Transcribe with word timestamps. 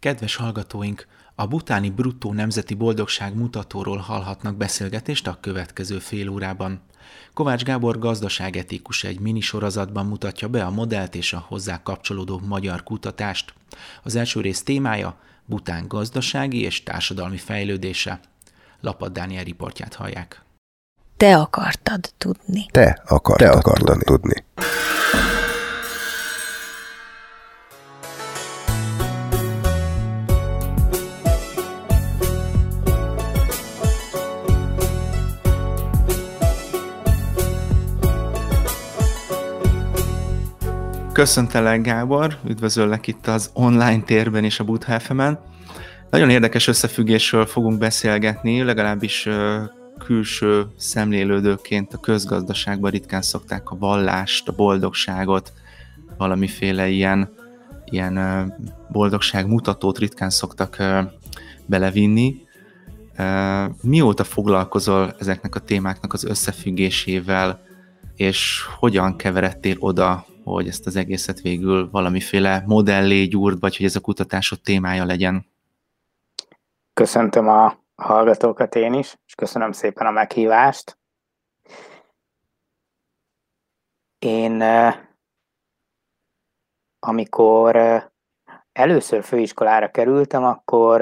Kedves 0.00 0.36
hallgatóink, 0.36 1.06
a 1.34 1.46
butáni 1.46 1.90
bruttó 1.90 2.32
nemzeti 2.32 2.74
boldogság 2.74 3.34
mutatóról 3.34 3.96
hallhatnak 3.96 4.56
beszélgetést 4.56 5.26
a 5.26 5.38
következő 5.40 5.98
fél 5.98 6.28
órában. 6.28 6.80
Kovács 7.34 7.62
Gábor 7.62 7.98
gazdaságetikus 7.98 9.04
egy 9.04 9.20
minisorozatban 9.20 10.06
mutatja 10.06 10.48
be 10.48 10.64
a 10.64 10.70
modellt 10.70 11.14
és 11.14 11.32
a 11.32 11.44
hozzá 11.48 11.82
kapcsolódó 11.82 12.40
magyar 12.46 12.82
kutatást. 12.82 13.54
Az 14.02 14.14
első 14.14 14.40
rész 14.40 14.62
témája 14.62 15.18
Bután 15.44 15.88
gazdasági 15.88 16.60
és 16.60 16.82
társadalmi 16.82 17.38
fejlődése. 17.38 18.20
Lapad 18.80 19.12
Dániel 19.12 19.44
riportját 19.44 19.94
hallják. 19.94 20.42
Te 21.16 21.36
akartad 21.36 22.00
tudni. 22.18 22.66
Te 22.70 23.02
akartad, 23.06 23.48
Te 23.48 23.56
akartad 23.56 23.86
tudni. 23.86 24.04
tudni. 24.04 24.44
Köszöntelek 41.20 41.82
Gábor, 41.82 42.38
üdvözöllek 42.48 43.06
itt 43.06 43.26
az 43.26 43.50
online 43.52 44.02
térben 44.02 44.44
és 44.44 44.60
a 44.60 44.64
Buthelfemen. 44.64 45.38
Nagyon 46.10 46.30
érdekes 46.30 46.66
összefüggésről 46.66 47.46
fogunk 47.46 47.78
beszélgetni, 47.78 48.62
legalábbis 48.62 49.28
külső 49.98 50.66
szemlélődőként 50.76 51.94
a 51.94 51.98
közgazdaságban 51.98 52.90
ritkán 52.90 53.22
szokták 53.22 53.70
a 53.70 53.76
vallást, 53.76 54.48
a 54.48 54.52
boldogságot, 54.52 55.52
valamiféle 56.16 56.88
ilyen, 56.88 57.34
ilyen 57.84 58.54
boldogság 58.92 59.46
mutatót 59.46 59.98
ritkán 59.98 60.30
szoktak 60.30 60.76
belevinni. 61.66 62.36
Mióta 63.82 64.24
foglalkozol 64.24 65.14
ezeknek 65.18 65.54
a 65.54 65.60
témáknak 65.60 66.12
az 66.12 66.24
összefüggésével, 66.24 67.62
és 68.16 68.62
hogyan 68.78 69.16
keveredtél 69.16 69.76
oda 69.78 70.28
hogy 70.44 70.68
ezt 70.68 70.86
az 70.86 70.96
egészet 70.96 71.40
végül 71.40 71.90
valamiféle 71.90 72.62
modellé 72.66 73.24
gyúrt, 73.24 73.60
vagy 73.60 73.76
hogy 73.76 73.86
ez 73.86 73.96
a 73.96 74.00
kutatásod 74.00 74.60
témája 74.60 75.04
legyen. 75.04 75.46
Köszöntöm 76.92 77.48
a 77.48 77.78
hallgatókat 77.94 78.74
én 78.74 78.92
is, 78.92 79.18
és 79.26 79.34
köszönöm 79.34 79.72
szépen 79.72 80.06
a 80.06 80.10
meghívást. 80.10 80.98
Én 84.18 84.62
amikor 86.98 87.76
először 88.72 89.24
főiskolára 89.24 89.90
kerültem, 89.90 90.44
akkor 90.44 91.00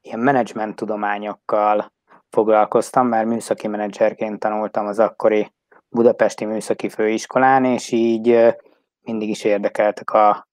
ilyen 0.00 0.18
menedzsment 0.18 0.76
tudományokkal 0.76 1.92
foglalkoztam, 2.28 3.06
mert 3.06 3.26
műszaki 3.26 3.68
menedzserként 3.68 4.38
tanultam 4.38 4.86
az 4.86 4.98
akkori 4.98 5.52
Budapesti 5.92 6.44
Műszaki 6.44 6.88
Főiskolán, 6.88 7.64
és 7.64 7.90
így 7.90 8.56
mindig 9.00 9.28
is 9.28 9.44
érdekeltek 9.44 10.10
a 10.10 10.48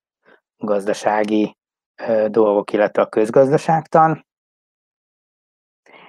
gazdasági 0.58 1.58
dolgok, 2.28 2.74
illetve 2.74 3.02
a 3.02 3.10
közgazdaságtan. 3.10 4.28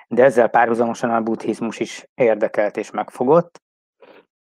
De 0.08 0.24
ezzel 0.24 0.48
párhuzamosan 0.48 1.10
a 1.10 1.20
buddhizmus 1.20 1.78
is 1.78 2.06
érdekelt 2.14 2.76
és 2.76 2.90
megfogott, 2.90 3.62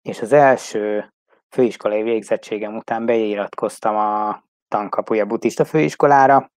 és 0.01 0.21
az 0.21 0.33
első 0.33 1.13
főiskolai 1.49 2.03
végzettségem 2.03 2.75
után 2.75 3.05
beiratkoztam 3.05 3.95
a 3.95 4.43
tankapuja 4.67 5.25
buddhista 5.25 5.65
főiskolára, 5.65 6.51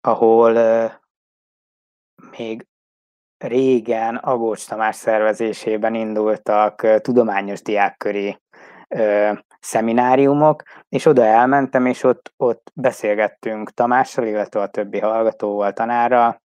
ahol 0.00 0.52
még 2.30 2.66
régen 3.40 4.16
Agócs 4.16 4.66
Tamás 4.66 4.96
szervezésében 4.96 5.94
indultak 5.94 7.00
tudományos 7.00 7.62
diákköri 7.62 8.40
ö, 8.88 9.32
szemináriumok, 9.60 10.62
és 10.88 11.06
oda 11.06 11.24
elmentem, 11.24 11.86
és 11.86 12.02
ott, 12.02 12.32
ott 12.36 12.70
beszélgettünk 12.74 13.70
Tamással, 13.70 14.26
illetve 14.26 14.60
a 14.60 14.68
többi 14.68 14.98
hallgatóval, 14.98 15.72
tanárral, 15.72 16.42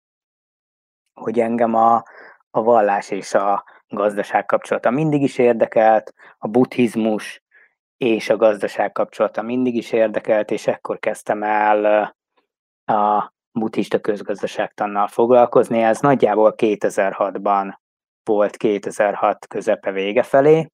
hogy 1.13 1.39
engem 1.39 1.73
a, 1.73 2.03
a 2.51 2.63
vallás 2.63 3.09
és 3.09 3.33
a 3.33 3.63
gazdaság 3.87 4.45
kapcsolata 4.45 4.89
mindig 4.89 5.21
is 5.21 5.37
érdekelt, 5.37 6.13
a 6.37 6.47
buddhizmus 6.47 7.43
és 7.97 8.29
a 8.29 8.37
gazdaság 8.37 8.91
kapcsolata 8.91 9.41
mindig 9.41 9.75
is 9.75 9.91
érdekelt, 9.91 10.51
és 10.51 10.67
ekkor 10.67 10.99
kezdtem 10.99 11.43
el 11.43 12.15
a 12.85 13.33
buddhista 13.59 13.99
közgazdaságtannal 13.99 15.07
foglalkozni. 15.07 15.81
Ez 15.81 15.99
nagyjából 15.99 16.53
2006-ban 16.57 17.73
volt 18.23 18.57
2006 18.57 19.47
közepe 19.47 19.91
vége 19.91 20.23
felé, 20.23 20.69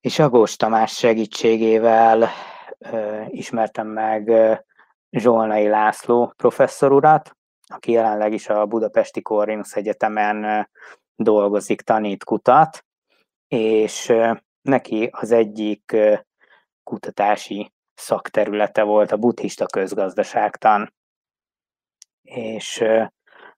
és 0.00 0.18
Agós 0.18 0.56
Tamás 0.56 0.96
segítségével 0.96 2.28
ö, 2.78 3.22
ismertem 3.28 3.86
meg 3.86 4.28
ö, 4.28 4.54
Zsolnai 5.10 5.68
László 5.68 6.32
professzor 6.36 6.92
urat, 6.92 7.36
aki 7.66 7.92
jelenleg 7.92 8.32
is 8.32 8.48
a 8.48 8.66
Budapesti 8.66 9.22
Corvinus 9.22 9.74
Egyetemen 9.74 10.68
dolgozik, 11.16 11.80
tanít, 11.80 12.24
kutat, 12.24 12.84
és 13.48 14.12
neki 14.62 15.08
az 15.12 15.30
egyik 15.30 15.96
kutatási 16.82 17.72
szakterülete 17.94 18.82
volt 18.82 19.12
a 19.12 19.16
buddhista 19.16 19.66
közgazdaságtan 19.66 20.94
és 22.26 22.84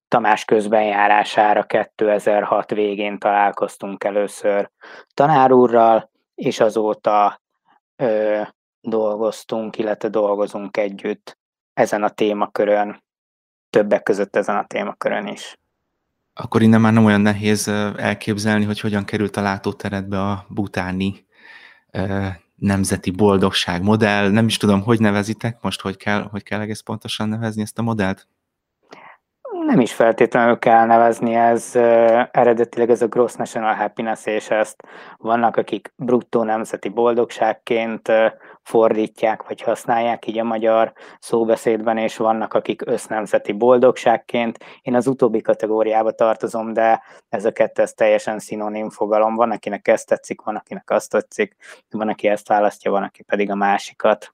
Tamás 0.08 0.44
közbenjárására 0.44 1.64
2006 1.64 2.70
végén 2.70 3.18
találkoztunk 3.18 4.04
először 4.04 4.70
tanárúrral, 5.14 6.10
és 6.34 6.60
azóta 6.60 7.40
ö, 7.96 8.40
dolgoztunk, 8.80 9.78
illetve 9.78 10.08
dolgozunk 10.08 10.76
együtt 10.76 11.38
ezen 11.72 12.02
a 12.02 12.08
témakörön, 12.08 13.02
többek 13.70 14.02
között 14.02 14.36
ezen 14.36 14.56
a 14.56 14.66
témakörön 14.66 15.26
is. 15.26 15.58
Akkor 16.34 16.62
innen 16.62 16.80
már 16.80 16.92
nem 16.92 17.04
olyan 17.04 17.20
nehéz 17.20 17.68
elképzelni, 17.96 18.64
hogy 18.64 18.80
hogyan 18.80 19.04
került 19.04 19.36
a 19.36 19.40
látóteredbe 19.40 20.20
a 20.20 20.44
butáni 20.48 21.26
nemzeti 22.54 23.10
boldogság 23.10 23.82
modell. 23.82 24.30
Nem 24.30 24.46
is 24.46 24.56
tudom, 24.56 24.82
hogy 24.82 25.00
nevezitek 25.00 25.62
most, 25.62 25.80
hogy 25.80 25.96
kell, 25.96 26.22
hogy 26.22 26.42
kell 26.42 26.60
egész 26.60 26.80
pontosan 26.80 27.28
nevezni 27.28 27.62
ezt 27.62 27.78
a 27.78 27.82
modellt? 27.82 28.28
Nem 29.68 29.80
is 29.80 29.92
feltétlenül 29.92 30.58
kell 30.58 30.86
nevezni, 30.86 31.34
ez 31.34 31.70
eredetileg 32.30 32.90
ez 32.90 33.02
a 33.02 33.06
Gross 33.06 33.34
National 33.34 33.74
Happiness, 33.74 34.26
és 34.26 34.50
ezt 34.50 34.82
vannak, 35.16 35.56
akik 35.56 35.92
bruttó 35.96 36.42
nemzeti 36.42 36.88
boldogságként 36.88 38.12
fordítják, 38.62 39.42
vagy 39.42 39.62
használják 39.62 40.26
így 40.26 40.38
a 40.38 40.44
magyar 40.44 40.92
szóbeszédben, 41.18 41.96
és 41.96 42.16
vannak, 42.16 42.54
akik 42.54 42.82
össznemzeti 42.86 43.52
boldogságként. 43.52 44.58
Én 44.82 44.94
az 44.94 45.06
utóbbi 45.06 45.40
kategóriába 45.40 46.12
tartozom, 46.12 46.72
de 46.72 47.02
ez 47.28 47.44
a 47.44 47.52
kettő 47.52 47.82
ez 47.82 47.92
teljesen 47.92 48.38
szinonim 48.38 48.90
fogalom. 48.90 49.34
Van, 49.34 49.50
akinek 49.50 49.88
ezt 49.88 50.08
tetszik, 50.08 50.40
van, 50.40 50.56
akinek 50.56 50.90
azt 50.90 51.10
tetszik, 51.10 51.56
van, 51.90 52.08
aki 52.08 52.28
ezt 52.28 52.48
választja, 52.48 52.90
van, 52.90 53.02
aki 53.02 53.22
pedig 53.22 53.50
a 53.50 53.54
másikat. 53.54 54.32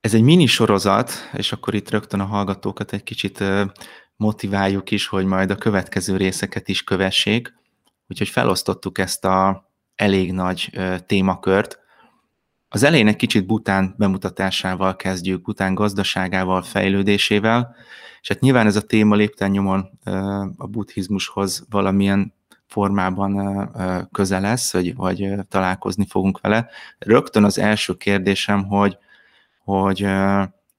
Ez 0.00 0.14
egy 0.14 0.22
mini 0.22 0.46
sorozat, 0.46 1.12
és 1.32 1.52
akkor 1.52 1.74
itt 1.74 1.90
rögtön 1.90 2.20
a 2.20 2.24
hallgatókat 2.24 2.92
egy 2.92 3.02
kicsit 3.02 3.44
motiváljuk 4.16 4.90
is, 4.90 5.06
hogy 5.06 5.24
majd 5.24 5.50
a 5.50 5.56
következő 5.56 6.16
részeket 6.16 6.68
is 6.68 6.84
kövessék. 6.84 7.54
Úgyhogy 8.08 8.28
felosztottuk 8.28 8.98
ezt 8.98 9.24
a 9.24 9.70
elég 9.94 10.32
nagy 10.32 10.78
témakört. 11.06 11.78
Az 12.68 12.82
elején 12.82 13.08
egy 13.08 13.16
kicsit 13.16 13.46
Bután 13.46 13.94
bemutatásával 13.98 14.96
kezdjük, 14.96 15.42
Bután 15.42 15.74
gazdaságával, 15.74 16.62
fejlődésével, 16.62 17.74
és 18.20 18.28
hát 18.28 18.40
nyilván 18.40 18.66
ez 18.66 18.76
a 18.76 18.86
téma 18.86 19.14
lépten 19.14 19.50
nyomon 19.50 19.90
a 20.56 20.66
buddhizmushoz 20.66 21.66
valamilyen 21.70 22.34
formában 22.66 23.70
közel 24.12 24.40
lesz, 24.40 24.72
vagy, 24.72 24.94
vagy 24.94 25.34
találkozni 25.48 26.06
fogunk 26.08 26.40
vele. 26.40 26.68
Rögtön 26.98 27.44
az 27.44 27.58
első 27.58 27.94
kérdésem, 27.94 28.64
hogy 28.64 28.98
hogy 29.66 30.06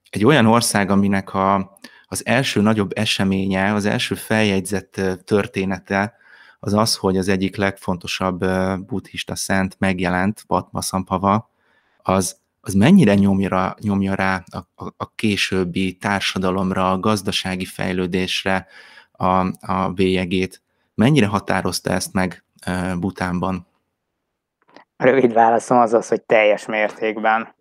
egy 0.10 0.26
olyan 0.26 0.46
ország, 0.46 0.90
aminek 0.90 1.34
a, 1.34 1.78
az 2.06 2.26
első 2.26 2.62
nagyobb 2.62 2.92
eseménye, 2.96 3.74
az 3.74 3.86
első 3.86 4.16
feljegyzett 4.16 5.02
története 5.26 6.16
az 6.60 6.74
az, 6.74 6.96
hogy 6.96 7.18
az 7.18 7.28
egyik 7.28 7.56
legfontosabb 7.56 8.46
buddhista 8.86 9.36
szent 9.36 9.76
megjelent, 9.80 10.44
Padma 10.48 10.80
az, 12.02 12.38
az 12.62 12.74
mennyire 12.74 13.16
nyomja, 13.16 13.76
nyomja 13.80 14.16
rá 14.16 14.44
a, 14.52 14.84
a, 14.86 14.94
a 14.98 15.12
későbbi 15.16 15.98
társadalomra, 15.98 16.92
a 16.92 17.00
gazdasági 17.00 17.66
fejlődésre 17.66 18.68
a, 19.12 19.26
a 19.72 19.92
bélyegét. 19.96 20.62
Mennyire 20.96 21.26
határozta 21.26 21.90
ezt 21.92 22.14
meg 22.14 22.44
Butánban? 23.00 23.68
A 24.98 25.04
rövid 25.04 25.34
válaszom 25.34 25.78
az 25.78 25.94
az, 25.94 26.08
hogy 26.08 26.22
teljes 26.22 26.66
mértékben. 26.66 27.56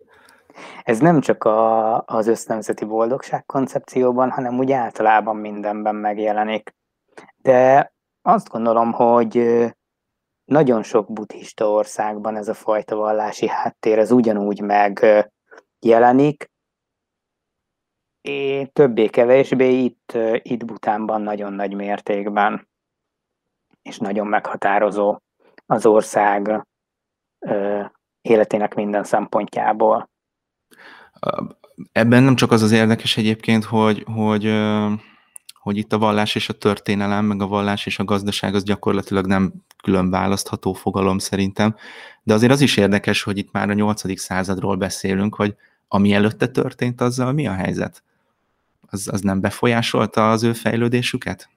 Ez 0.83 0.99
nem 0.99 1.19
csak 1.21 1.43
a, 1.43 2.03
az 2.05 2.27
össznemzeti 2.27 2.85
boldogság 2.85 3.45
koncepcióban, 3.45 4.31
hanem 4.31 4.57
úgy 4.57 4.71
általában 4.71 5.35
mindenben 5.35 5.95
megjelenik. 5.95 6.75
De 7.37 7.91
azt 8.21 8.49
gondolom, 8.49 8.91
hogy 8.91 9.65
nagyon 10.45 10.83
sok 10.83 11.13
buddhista 11.13 11.69
országban 11.69 12.35
ez 12.35 12.47
a 12.47 12.53
fajta 12.53 12.95
vallási 12.95 13.47
háttér, 13.47 13.99
ez 13.99 14.11
ugyanúgy 14.11 14.61
megjelenik, 14.61 16.51
és 18.21 18.67
többé-kevésbé 18.73 19.83
itt, 19.83 20.17
itt 20.41 20.65
Butánban 20.65 21.21
nagyon 21.21 21.53
nagy 21.53 21.73
mértékben, 21.73 22.67
és 23.81 23.97
nagyon 23.97 24.27
meghatározó 24.27 25.19
az 25.65 25.85
ország 25.85 26.67
életének 28.21 28.75
minden 28.75 29.03
szempontjából. 29.03 30.09
Ebben 31.91 32.23
nem 32.23 32.35
csak 32.35 32.51
az 32.51 32.61
az 32.61 32.71
érdekes 32.71 33.17
egyébként, 33.17 33.63
hogy, 33.63 34.05
hogy, 34.13 34.53
hogy 35.53 35.77
itt 35.77 35.93
a 35.93 35.97
vallás 35.97 36.35
és 36.35 36.49
a 36.49 36.53
történelem, 36.53 37.25
meg 37.25 37.41
a 37.41 37.47
vallás 37.47 37.85
és 37.85 37.99
a 37.99 38.03
gazdaság 38.03 38.55
az 38.55 38.63
gyakorlatilag 38.63 39.25
nem 39.25 39.53
külön 39.83 40.09
választható 40.09 40.73
fogalom 40.73 41.17
szerintem, 41.17 41.75
de 42.23 42.33
azért 42.33 42.51
az 42.51 42.61
is 42.61 42.77
érdekes, 42.77 43.23
hogy 43.23 43.37
itt 43.37 43.51
már 43.51 43.69
a 43.69 43.73
8. 43.73 44.19
századról 44.19 44.75
beszélünk, 44.75 45.35
hogy 45.35 45.55
ami 45.87 46.13
előtte 46.13 46.47
történt, 46.47 47.01
azzal 47.01 47.31
mi 47.31 47.47
a 47.47 47.53
helyzet? 47.53 48.03
Az, 48.89 49.09
az 49.11 49.21
nem 49.21 49.41
befolyásolta 49.41 50.31
az 50.31 50.43
ő 50.43 50.53
fejlődésüket? 50.53 51.49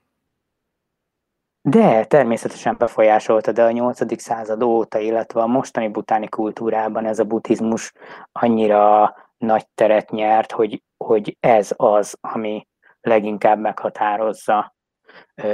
De 1.63 2.05
természetesen 2.05 2.77
befolyásolta, 2.79 3.53
de 3.53 3.63
a 3.63 3.71
8. 3.71 4.21
század 4.23 4.63
óta, 4.63 4.99
illetve 4.99 5.41
a 5.41 5.47
mostani 5.47 5.89
butáni 5.89 6.29
kultúrában 6.29 7.07
ez 7.07 7.19
a 7.19 7.25
buddhizmus 7.25 7.93
annyira 8.33 9.15
nagy 9.41 9.67
teret 9.75 10.11
nyert, 10.11 10.53
hogy, 10.53 10.83
hogy 10.97 11.37
ez 11.41 11.73
az, 11.77 12.17
ami 12.21 12.69
leginkább 13.01 13.59
meghatározza 13.59 14.75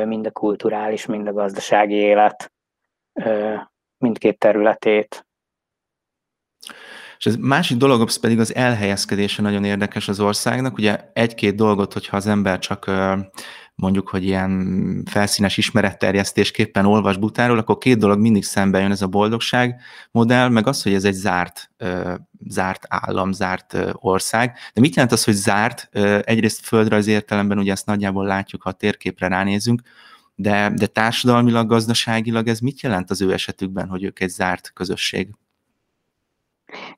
mind 0.05 0.27
a 0.27 0.31
kulturális, 0.31 1.06
mind 1.06 1.27
a 1.27 1.33
gazdasági 1.33 1.94
élet 1.94 2.53
mindkét 3.99 4.38
területét. 4.38 5.27
És 7.19 7.27
ez 7.27 7.37
másik 7.37 7.77
dolog, 7.77 8.01
az 8.01 8.17
pedig 8.17 8.41
az 8.41 8.55
elhelyezkedése 8.55 9.43
nagyon 9.43 9.65
érdekes 9.65 10.09
az 10.09 10.21
országnak. 10.21 10.79
Ugye 10.79 11.11
egy-két 11.13 11.55
dolgot, 11.55 11.93
hogyha 11.93 12.17
az 12.17 12.27
ember 12.27 12.59
csak 12.59 12.91
mondjuk, 13.75 14.09
hogy 14.09 14.25
ilyen 14.25 15.03
felszínes 15.11 15.57
ismeretterjesztésképpen 15.57 16.87
olvas 16.87 17.17
Butáról, 17.17 17.59
akkor 17.59 17.79
két 17.79 17.99
dolog 17.99 18.19
mindig 18.19 18.45
szembe 18.45 18.81
jön 18.81 18.91
ez 18.91 19.03
a 19.03 19.07
boldogság 19.07 19.81
modell, 20.11 20.49
meg 20.49 20.67
az, 20.67 20.83
hogy 20.83 20.95
ez 20.95 21.05
egy 21.05 21.15
zárt, 21.15 21.71
zárt 22.49 22.85
állam, 22.89 23.33
zárt 23.33 23.77
ország. 23.93 24.57
De 24.75 24.81
mit 24.81 24.95
jelent 24.95 25.13
az, 25.13 25.25
hogy 25.25 25.35
zárt? 25.35 25.89
Egyrészt 26.23 26.67
földrajz 26.67 27.07
értelemben, 27.07 27.59
ugye 27.59 27.73
ezt 27.73 27.87
nagyjából 27.87 28.27
látjuk, 28.27 28.63
ha 28.63 28.71
a 28.71 28.73
térképre 28.73 29.29
ránézünk, 29.29 29.83
de, 30.35 30.73
de 30.75 30.87
társadalmilag, 30.87 31.69
gazdaságilag 31.69 32.49
ez 32.49 32.59
mit 32.59 32.81
jelent 32.81 33.11
az 33.11 33.21
ő 33.21 33.33
esetükben, 33.33 33.89
hogy 33.89 34.05
ők 34.05 34.21
egy 34.21 34.29
zárt 34.29 34.71
közösség? 34.75 35.29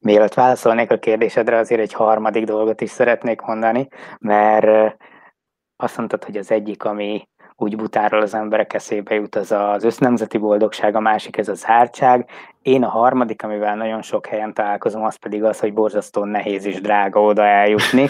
Mielőtt 0.01 0.35
válaszolnék 0.35 0.91
a 0.91 0.99
kérdésedre, 0.99 1.57
azért 1.57 1.81
egy 1.81 1.93
harmadik 1.93 2.45
dolgot 2.45 2.81
is 2.81 2.91
szeretnék 2.91 3.41
mondani, 3.41 3.89
mert 4.19 4.97
azt 5.77 5.97
mondtad, 5.97 6.25
hogy 6.25 6.37
az 6.37 6.51
egyik, 6.51 6.85
ami 6.85 7.29
úgy 7.61 7.77
butáról 7.77 8.21
az 8.21 8.35
emberek 8.35 8.73
eszébe 8.73 9.15
jut, 9.15 9.37
az 9.37 9.53
az 9.53 9.85
össznemzeti 9.85 10.39
boldogság, 10.39 10.95
a 10.95 11.01
másik 11.01 11.37
ez 11.37 11.49
a 11.49 11.55
zártság. 11.55 12.29
Én 12.63 12.85
a 12.85 12.89
harmadik, 12.89 13.43
amivel 13.43 13.77
nagyon 13.77 14.03
sok 14.03 14.27
helyen 14.27 14.55
találkozom, 14.55 15.05
az 15.05 15.17
pedig 15.17 15.45
az, 15.45 15.61
hogy 15.61 15.73
borzasztó 15.73 16.25
nehéz 16.25 16.65
és 16.65 16.81
drága 16.81 17.23
oda 17.23 17.43
eljutni. 17.43 18.09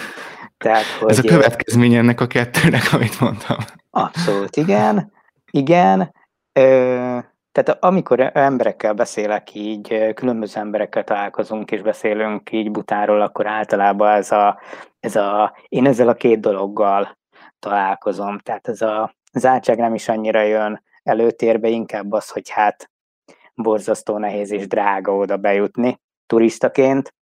Tehát, 0.58 0.84
hogy... 1.00 1.10
Ez 1.10 1.18
a 1.18 1.22
következmény 1.22 1.94
ennek 1.94 2.20
a 2.20 2.26
kettőnek, 2.26 2.82
amit 2.92 3.20
mondtam. 3.20 3.56
Abszolút, 3.90 4.56
igen. 4.56 5.12
Igen. 5.50 6.14
Ö, 6.52 7.18
tehát 7.52 7.84
amikor 7.84 8.30
emberekkel 8.34 8.92
beszélek 8.94 9.54
így, 9.54 10.12
különböző 10.14 10.60
emberekkel 10.60 11.04
találkozunk 11.04 11.70
és 11.70 11.82
beszélünk 11.82 12.52
így 12.52 12.70
butáról, 12.70 13.20
akkor 13.20 13.46
általában 13.46 14.14
ez 14.14 14.32
a, 14.32 14.60
ez 15.00 15.16
a, 15.16 15.56
én 15.68 15.86
ezzel 15.86 16.08
a 16.08 16.14
két 16.14 16.40
dologgal 16.40 17.18
találkozom. 17.58 18.38
Tehát 18.38 18.68
ez 18.68 18.82
a 18.82 19.14
zártság 19.32 19.78
nem 19.78 19.94
is 19.94 20.08
annyira 20.08 20.42
jön 20.42 20.82
előtérbe, 21.02 21.68
inkább 21.68 22.12
az, 22.12 22.30
hogy 22.30 22.50
hát 22.50 22.90
borzasztó 23.54 24.18
nehéz 24.18 24.50
és 24.50 24.66
drága 24.66 25.16
oda 25.16 25.36
bejutni 25.36 26.00
turistaként, 26.26 27.14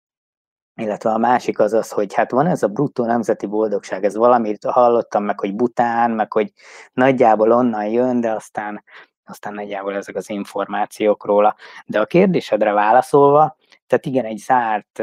illetve 0.81 1.11
a 1.11 1.19
másik 1.19 1.59
az 1.59 1.73
az, 1.73 1.91
hogy 1.91 2.15
hát 2.15 2.31
van 2.31 2.47
ez 2.47 2.63
a 2.63 2.69
bruttó 2.69 3.05
nemzeti 3.05 3.47
boldogság, 3.47 4.05
ez 4.05 4.17
valamit 4.17 4.65
hallottam 4.65 5.25
meg, 5.25 5.41
hogy 5.41 5.55
Bután, 5.55 6.11
meg 6.11 6.33
hogy 6.33 6.53
nagyjából 6.93 7.53
onnan 7.53 7.87
jön, 7.87 8.21
de 8.21 8.31
aztán, 8.31 8.85
aztán 9.27 9.55
nagyjából 9.55 9.95
ezek 9.95 10.17
az 10.17 10.31
információk 10.31 11.25
róla. 11.25 11.57
De 11.87 12.01
a 12.01 12.07
kérdésedre 12.07 12.73
válaszolva, 12.73 13.57
tehát 13.87 14.07
igen, 14.07 14.25
egy 14.25 14.39
zárt 14.39 15.03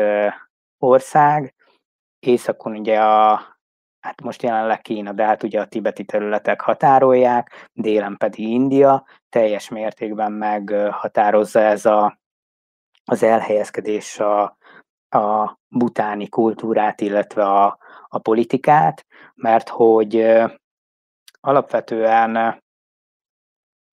ország, 0.77 1.53
északon 2.19 2.75
ugye 2.75 3.01
a, 3.01 3.41
hát 3.99 4.21
most 4.21 4.41
jelenleg 4.41 4.81
Kína, 4.81 5.11
de 5.11 5.25
hát 5.25 5.43
ugye 5.43 5.61
a 5.61 5.67
tibeti 5.67 6.05
területek 6.05 6.61
határolják, 6.61 7.69
délen 7.73 8.17
pedig 8.17 8.47
India, 8.49 9.05
teljes 9.29 9.69
mértékben 9.69 10.31
meghatározza 10.31 11.59
ez 11.59 11.85
a, 11.85 12.19
az 13.05 13.23
elhelyezkedés 13.23 14.19
a, 14.19 14.57
a 15.09 15.57
butáni 15.67 16.29
kultúrát, 16.29 17.01
illetve 17.01 17.43
a, 17.43 17.77
a 18.07 18.17
politikát, 18.17 19.05
mert 19.35 19.69
hogy 19.69 20.33
alapvetően 21.41 22.62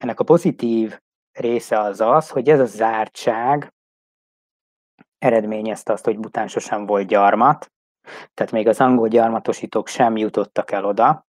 ennek 0.00 0.20
a 0.20 0.25
pozitív 0.25 0.99
része 1.32 1.81
az 1.81 2.00
az, 2.00 2.31
hogy 2.31 2.49
ez 2.49 2.61
a 2.61 2.64
zártság 2.64 3.75
eredményezte 5.19 5.93
azt, 5.93 6.05
hogy 6.05 6.19
Bután 6.19 6.49
sosem 6.49 6.87
volt 6.87 7.06
gyarmat, 7.06 7.73
tehát 8.35 8.52
még 8.52 8.69
az 8.69 8.81
angol 8.81 9.08
gyarmatosítók 9.08 9.88
sem 9.88 10.17
jutottak 10.17 10.70
el 10.70 10.85
oda, 10.85 11.26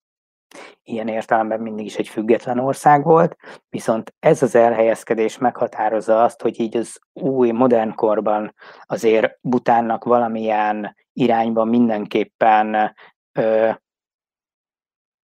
ilyen 0.84 1.08
értelemben 1.08 1.60
mindig 1.60 1.86
is 1.86 1.98
egy 1.98 2.08
független 2.08 2.60
ország 2.60 3.04
volt, 3.04 3.36
viszont 3.70 4.14
ez 4.20 4.42
az 4.42 4.56
elhelyezkedés 4.56 5.38
meghatározza 5.38 6.24
azt, 6.24 6.42
hogy 6.42 6.60
így 6.60 6.78
az 6.78 7.00
új, 7.14 7.52
modern 7.52 7.96
korban 7.96 8.56
azért 8.82 9.38
Butánnak 9.42 10.04
valamilyen 10.04 10.96
irányban 11.14 11.68
mindenképpen 11.68 12.96
ö, 13.32 13.72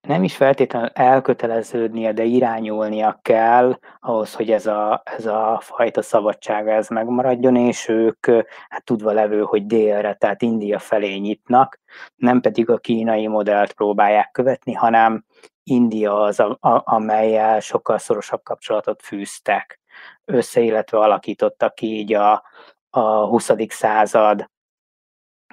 nem 0.06 0.22
is 0.22 0.36
feltétlenül 0.36 0.88
elköteleződnie, 0.88 2.12
de 2.12 2.24
irányulnia 2.24 3.18
kell 3.22 3.78
ahhoz, 4.00 4.34
hogy 4.34 4.50
ez 4.50 4.66
a, 4.66 5.02
ez 5.04 5.26
a 5.26 5.58
fajta 5.62 6.02
szabadsága 6.02 6.70
ez 6.70 6.88
megmaradjon, 6.88 7.56
és 7.56 7.88
ők 7.88 8.26
hát 8.68 8.84
tudva 8.84 9.12
levő, 9.12 9.42
hogy 9.42 9.66
délre, 9.66 10.14
tehát 10.14 10.42
India 10.42 10.78
felé 10.78 11.16
nyitnak, 11.16 11.80
nem 12.16 12.40
pedig 12.40 12.70
a 12.70 12.78
kínai 12.78 13.26
modellt 13.26 13.72
próbálják 13.72 14.30
követni, 14.30 14.72
hanem 14.72 15.24
India 15.62 16.20
az, 16.20 16.40
a, 16.40 16.56
a, 16.60 16.82
amelyel 16.84 17.60
sokkal 17.60 17.98
szorosabb 17.98 18.42
kapcsolatot 18.42 19.02
fűztek 19.02 19.80
össze, 20.24 20.60
illetve 20.60 20.98
alakítottak 20.98 21.74
ki 21.74 21.86
így 21.86 22.12
a, 22.14 22.42
a 22.90 23.26
20. 23.26 23.50
század 23.68 24.50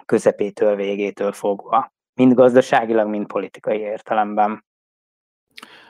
közepétől, 0.06 0.76
végétől 0.76 1.32
fogva 1.32 1.93
mind 2.16 2.34
gazdaságilag, 2.34 3.08
mind 3.08 3.28
politikai 3.28 3.80
értelemben. 3.80 4.66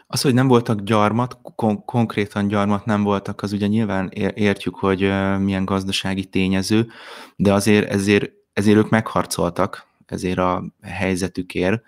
Az, 0.07 0.21
hogy 0.21 0.33
nem 0.33 0.47
voltak 0.47 0.81
gyarmat, 0.81 1.37
kon- 1.55 1.85
konkrétan 1.85 2.47
gyarmat 2.47 2.85
nem 2.85 3.03
voltak, 3.03 3.41
az 3.41 3.53
ugye 3.53 3.67
nyilván 3.67 4.09
értjük, 4.33 4.75
hogy 4.75 4.99
milyen 5.39 5.65
gazdasági 5.65 6.25
tényező, 6.25 6.87
de 7.35 7.53
azért 7.53 7.89
ezért, 7.89 8.31
ezért 8.53 8.77
ők 8.77 8.89
megharcoltak 8.89 9.87
ezért 10.05 10.37
a 10.37 10.63
helyzetükért. 10.81 11.83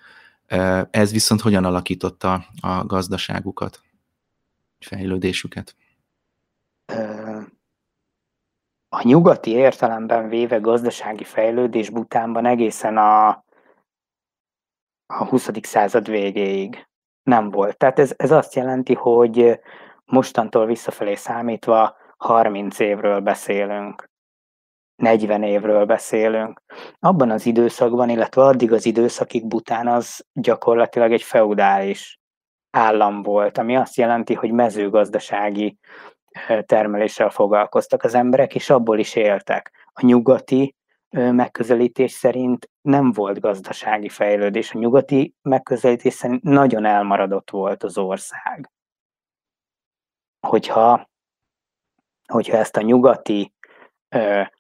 Ez 0.92 1.12
viszont 1.12 1.42
hogyan 1.42 1.66
alakította 1.66 2.46
a 2.62 2.86
gazdaságukat, 2.86 3.82
fejlődésüket? 4.80 5.76
A 8.90 9.04
nyugati 9.04 9.52
értelemben 9.52 10.30
véve 10.30 10.58
gazdasági 10.58 11.24
fejlődés 11.24 11.90
Butánban 11.90 12.46
egészen 12.46 12.98
a 12.98 13.45
a 15.08 15.26
20. 15.26 15.50
század 15.62 16.10
végéig 16.10 16.88
nem 17.24 17.50
volt. 17.50 17.78
Tehát 17.78 18.00
ez, 18.00 18.14
ez 18.18 18.32
azt 18.32 18.56
jelenti, 18.56 18.94
hogy 18.94 19.60
mostantól 20.06 20.66
visszafelé 20.66 21.16
számítva 21.16 21.96
30 22.18 22.80
évről 22.80 23.20
beszélünk, 23.20 24.10
40 24.96 25.44
évről 25.44 25.86
beszélünk. 25.86 26.62
Abban 27.00 27.32
az 27.32 27.46
időszakban, 27.46 28.10
illetve 28.10 28.42
addig 28.42 28.72
az 28.72 28.86
időszakig 28.86 29.48
Bután 29.48 29.88
az 29.88 30.26
gyakorlatilag 30.34 31.12
egy 31.12 31.24
feudális 31.24 32.20
állam 32.72 33.22
volt, 33.22 33.58
ami 33.58 33.76
azt 33.76 33.96
jelenti, 33.96 34.34
hogy 34.34 34.52
mezőgazdasági 34.52 35.78
termeléssel 36.66 37.30
foglalkoztak 37.30 38.04
az 38.04 38.14
emberek, 38.14 38.56
és 38.56 38.70
abból 38.70 39.00
is 39.00 39.16
éltek. 39.16 39.72
A 39.94 40.06
nyugati 40.06 40.76
megközelítés 41.10 42.12
szerint 42.12 42.70
nem 42.82 43.12
volt 43.12 43.40
gazdasági 43.40 44.10
fejlődés. 44.10 44.74
A 44.74 44.78
nyugati 44.78 45.36
megközelítés 45.42 46.14
szerint 46.14 46.44
nagyon 46.44 46.86
elmaradott 46.86 47.50
volt 47.50 47.84
az 47.84 47.98
ország. 47.98 48.72
Hogyha, 50.48 51.10
hogyha 52.32 52.58
ezt 52.58 52.78
a 52.78 52.82
nyugati 52.82 53.54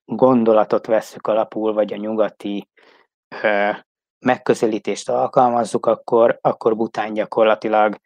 gondolatot 0.05 0.85
vesszük 0.85 1.27
alapul, 1.27 1.73
vagy 1.73 1.93
a 1.93 1.97
nyugati 1.97 2.69
megközelítést 4.25 5.09
alkalmazzuk, 5.09 5.85
akkor, 5.85 6.37
akkor 6.41 6.75
Bután 6.75 7.13
gyakorlatilag 7.13 7.97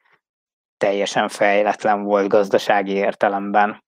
teljesen 0.78 1.28
fejletlen 1.28 2.04
volt 2.04 2.28
gazdasági 2.28 2.92
értelemben. 2.94 3.84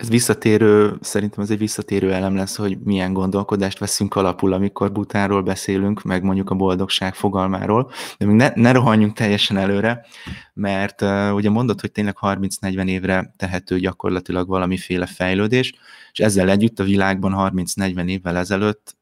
Ez 0.00 0.08
visszatérő, 0.08 0.98
szerintem 1.00 1.42
ez 1.42 1.50
egy 1.50 1.58
visszatérő 1.58 2.12
elem 2.12 2.36
lesz, 2.36 2.56
hogy 2.56 2.78
milyen 2.78 3.12
gondolkodást 3.12 3.78
veszünk 3.78 4.14
alapul, 4.14 4.52
amikor 4.52 4.92
Butánról 4.92 5.42
beszélünk, 5.42 6.02
meg 6.02 6.22
mondjuk 6.22 6.50
a 6.50 6.54
boldogság 6.54 7.14
fogalmáról, 7.14 7.90
de 8.18 8.26
még 8.26 8.36
ne, 8.36 8.50
ne 8.54 8.72
rohanjunk 8.72 9.16
teljesen 9.16 9.56
előre, 9.56 10.06
mert 10.54 11.02
uh, 11.02 11.34
ugye 11.34 11.50
mondod, 11.50 11.80
hogy 11.80 11.92
tényleg 11.92 12.16
30-40 12.20 12.88
évre 12.88 13.34
tehető 13.36 13.78
gyakorlatilag 13.78 14.48
valamiféle 14.48 15.06
fejlődés, 15.06 15.74
és 16.12 16.18
ezzel 16.18 16.50
együtt 16.50 16.78
a 16.78 16.84
világban 16.84 17.52
30-40 17.54 18.08
évvel 18.08 18.36
ezelőtt 18.36 18.96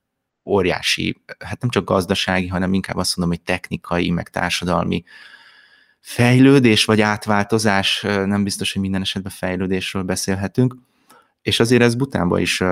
óriási, 0.45 1.23
hát 1.45 1.61
nem 1.61 1.71
csak 1.71 1.85
gazdasági, 1.85 2.47
hanem 2.47 2.73
inkább 2.73 2.97
azt 2.97 3.17
mondom, 3.17 3.37
hogy 3.37 3.45
technikai, 3.45 4.11
meg 4.11 4.29
társadalmi 4.29 5.05
fejlődés 6.01 6.85
vagy 6.85 7.01
átváltozás, 7.01 8.01
nem 8.03 8.45
biztos, 8.45 8.73
hogy 8.73 8.83
minden 8.83 9.01
esetben 9.01 9.33
fejlődésről 9.33 10.03
beszélhetünk, 10.03 10.75
és 11.49 11.61
azért 11.61 11.83
ez 11.83 11.95
Butánba 11.95 12.39
is 12.39 12.63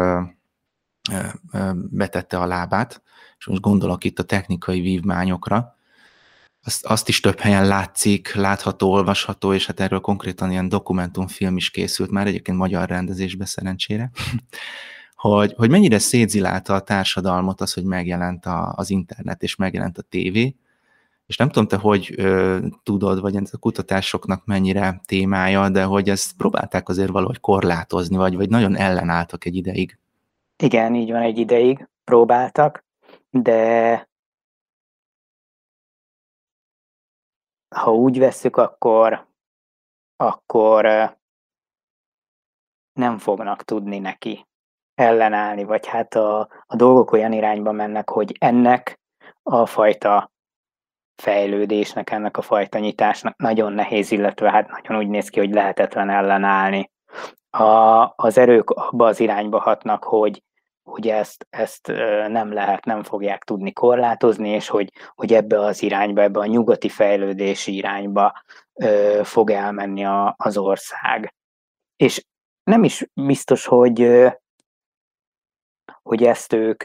betette 1.74 2.38
a 2.38 2.46
lábát, 2.46 3.02
és 3.38 3.46
most 3.46 3.60
gondolok 3.60 4.04
itt 4.04 4.18
a 4.18 4.22
technikai 4.22 4.80
vívmányokra, 4.80 5.74
azt, 6.64 6.84
azt 6.84 7.08
is 7.08 7.20
több 7.20 7.38
helyen 7.38 7.66
látszik, 7.66 8.34
látható, 8.34 8.90
olvasható, 8.92 9.52
és 9.52 9.66
hát 9.66 9.80
erről 9.80 10.00
konkrétan 10.00 10.50
ilyen 10.50 10.68
dokumentumfilm 10.68 11.56
is 11.56 11.70
készült, 11.70 12.10
már 12.10 12.26
egyébként 12.26 12.58
magyar 12.58 12.88
rendezésbe 12.88 13.44
szerencsére, 13.44 14.10
hogy, 15.14 15.52
hogy 15.56 15.70
mennyire 15.70 15.98
szétzilálta 15.98 16.74
a 16.74 16.80
társadalmat 16.80 17.60
az, 17.60 17.72
hogy 17.72 17.84
megjelent 17.84 18.46
a, 18.46 18.72
az 18.76 18.90
internet, 18.90 19.42
és 19.42 19.56
megjelent 19.56 19.98
a 19.98 20.02
tévé, 20.02 20.56
és 21.26 21.36
nem 21.36 21.48
tudom 21.48 21.68
te, 21.68 21.76
hogy 21.76 22.14
ö, 22.16 22.58
tudod, 22.82 23.20
vagy 23.20 23.36
a 23.36 23.58
kutatásoknak 23.60 24.44
mennyire 24.44 25.00
témája, 25.06 25.68
de 25.68 25.84
hogy 25.84 26.08
ezt 26.08 26.36
próbálták 26.36 26.88
azért 26.88 27.10
valahogy 27.10 27.40
korlátozni, 27.40 28.16
vagy, 28.16 28.36
vagy 28.36 28.48
nagyon 28.48 28.76
ellenálltak 28.76 29.44
egy 29.44 29.56
ideig. 29.56 29.98
Igen, 30.62 30.94
így 30.94 31.10
van, 31.10 31.22
egy 31.22 31.38
ideig 31.38 31.88
próbáltak, 32.04 32.84
de 33.30 34.08
ha 37.74 37.94
úgy 37.94 38.18
vesszük, 38.18 38.56
akkor, 38.56 39.26
akkor 40.16 40.84
nem 42.92 43.18
fognak 43.18 43.62
tudni 43.62 43.98
neki 43.98 44.46
ellenállni, 44.94 45.64
vagy 45.64 45.86
hát 45.86 46.14
a, 46.14 46.40
a 46.66 46.76
dolgok 46.76 47.12
olyan 47.12 47.32
irányba 47.32 47.72
mennek, 47.72 48.10
hogy 48.10 48.36
ennek 48.38 49.00
a 49.42 49.66
fajta 49.66 50.30
fejlődésnek, 51.16 52.10
ennek 52.10 52.36
a 52.36 52.42
fajta 52.42 52.78
nyitásnak 52.78 53.36
nagyon 53.36 53.72
nehéz, 53.72 54.10
illetve 54.10 54.50
hát 54.50 54.70
nagyon 54.70 54.98
úgy 54.98 55.08
néz 55.08 55.28
ki, 55.28 55.38
hogy 55.38 55.52
lehetetlen 55.52 56.10
ellenállni. 56.10 56.90
A, 57.50 58.12
az 58.16 58.38
erők 58.38 58.70
abba 58.70 59.06
az 59.06 59.20
irányba 59.20 59.60
hatnak, 59.60 60.04
hogy, 60.04 60.42
hogy 60.82 61.08
ezt, 61.08 61.46
ezt 61.50 61.86
nem 62.28 62.52
lehet, 62.52 62.84
nem 62.84 63.02
fogják 63.02 63.44
tudni 63.44 63.72
korlátozni, 63.72 64.48
és 64.48 64.68
hogy, 64.68 64.92
hogy 65.14 65.32
ebbe 65.32 65.60
az 65.60 65.82
irányba, 65.82 66.22
ebbe 66.22 66.40
a 66.40 66.46
nyugati 66.46 66.88
fejlődési 66.88 67.74
irányba 67.74 68.42
ö, 68.74 69.20
fog 69.24 69.50
elmenni 69.50 70.04
a, 70.04 70.34
az 70.38 70.56
ország. 70.56 71.34
És 71.96 72.24
nem 72.62 72.84
is 72.84 73.06
biztos, 73.14 73.66
hogy, 73.66 74.26
hogy 76.02 76.24
ezt 76.24 76.52
ők, 76.52 76.84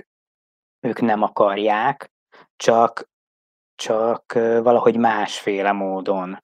ők 0.80 1.02
nem 1.02 1.22
akarják, 1.22 2.12
csak, 2.56 3.10
csak 3.82 4.34
valahogy 4.64 4.98
másféle 4.98 5.72
módon 5.72 6.44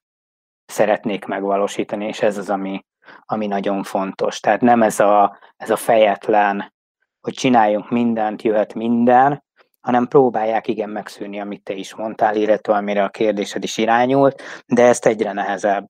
szeretnék 0.66 1.26
megvalósítani, 1.26 2.06
és 2.06 2.22
ez 2.22 2.38
az, 2.38 2.50
ami, 2.50 2.86
ami 3.26 3.48
nagyon 3.48 3.84
fontos. 3.84 4.40
Tehát 4.40 4.62
nem 4.62 4.82
ez 4.82 5.00
a, 5.00 5.38
ez 5.58 5.70
a 5.70 5.76
fejetlen, 5.76 6.74
hogy 7.22 7.34
csináljunk 7.34 7.90
mindent, 7.90 8.42
jöhet 8.42 8.74
minden, 8.74 9.44
hanem 9.80 10.08
próbálják 10.08 10.68
igen 10.68 10.90
megszűrni, 10.90 11.40
amit 11.40 11.64
te 11.64 11.74
is 11.74 11.96
mondtál, 11.96 12.36
illetve 12.36 12.74
amire 12.74 13.04
a 13.04 13.10
kérdésed 13.10 13.64
is 13.64 13.78
irányult, 13.78 14.42
de 14.66 14.84
ezt 14.84 15.06
egyre 15.06 15.34
nehezebb 15.34 15.88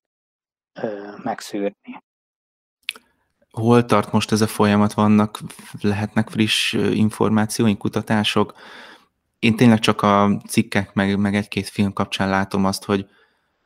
ö, 0.81 1.11
megszűrni. 1.23 2.03
Hol 3.51 3.85
tart 3.85 4.11
most 4.11 4.31
ez 4.31 4.41
a 4.41 4.47
folyamat? 4.47 4.93
Vannak, 4.93 5.39
lehetnek 5.81 6.29
friss 6.29 6.73
információink, 6.73 7.77
kutatások? 7.77 8.53
Én 9.39 9.55
tényleg 9.55 9.79
csak 9.79 10.01
a 10.01 10.41
cikkek, 10.47 10.93
meg, 10.93 11.17
meg 11.19 11.35
egy-két 11.35 11.67
film 11.69 11.93
kapcsán 11.93 12.29
látom 12.29 12.65
azt, 12.65 12.85
hogy, 12.85 13.05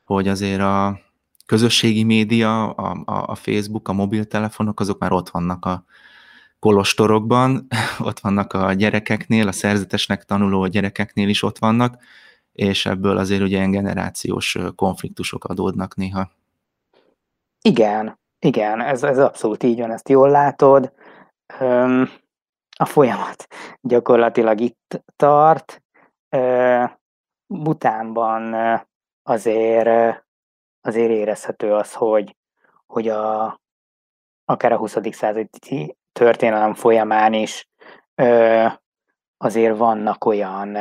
hogy 0.03 0.27
azért 0.27 0.61
a 0.61 0.99
közösségi 1.45 2.03
média, 2.03 2.71
a, 2.71 3.03
a, 3.05 3.23
a 3.27 3.35
Facebook, 3.35 3.87
a 3.87 3.93
mobiltelefonok, 3.93 4.79
azok 4.79 4.99
már 4.99 5.11
ott 5.11 5.29
vannak 5.29 5.65
a 5.65 5.83
kolostorokban, 6.59 7.67
ott 8.07 8.19
vannak 8.19 8.53
a 8.53 8.73
gyerekeknél, 8.73 9.47
a 9.47 9.51
szerzetesnek 9.51 10.23
tanuló 10.23 10.67
gyerekeknél 10.67 11.29
is 11.29 11.43
ott 11.43 11.57
vannak, 11.57 12.03
és 12.51 12.85
ebből 12.85 13.17
azért 13.17 13.41
ugye 13.41 13.65
generációs 13.65 14.57
konfliktusok 14.75 15.43
adódnak 15.43 15.95
néha. 15.95 16.31
Igen, 17.61 18.19
igen, 18.39 18.81
ez, 18.81 19.03
ez 19.03 19.17
abszolút 19.17 19.63
így 19.63 19.79
van, 19.79 19.91
ezt 19.91 20.09
jól 20.09 20.29
látod 20.29 20.93
a 22.81 22.85
folyamat 22.85 23.47
gyakorlatilag 23.81 24.59
itt 24.59 25.03
tart. 25.15 25.83
Butánban 27.47 28.55
azért, 29.23 30.23
azért 30.81 31.09
érezhető 31.09 31.73
az, 31.73 31.93
hogy, 31.93 32.37
hogy 32.85 33.07
a, 33.07 33.59
akár 34.45 34.71
a 34.71 34.77
20. 34.77 34.97
századi 35.11 35.95
történelem 36.11 36.73
folyamán 36.73 37.33
is 37.33 37.69
azért 39.37 39.77
vannak 39.77 40.25
olyan 40.25 40.77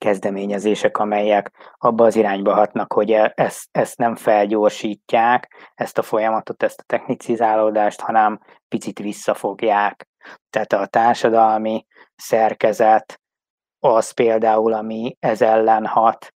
kezdeményezések, 0.00 0.98
amelyek 0.98 1.52
abba 1.78 2.04
az 2.04 2.16
irányba 2.16 2.54
hatnak, 2.54 2.92
hogy 2.92 3.12
e, 3.12 3.32
ezt, 3.36 3.68
ezt 3.70 3.98
nem 3.98 4.16
felgyorsítják, 4.16 5.72
ezt 5.74 5.98
a 5.98 6.02
folyamatot, 6.02 6.62
ezt 6.62 6.80
a 6.80 6.84
technicizálódást, 6.86 8.00
hanem 8.00 8.40
picit 8.68 8.98
visszafogják. 8.98 10.08
Tehát 10.50 10.72
a 10.72 10.86
társadalmi 10.86 11.86
szerkezet 12.16 13.20
az 13.78 14.10
például, 14.10 14.72
ami 14.72 15.16
ez 15.20 15.42
ellen 15.42 15.86
hat, 15.86 16.34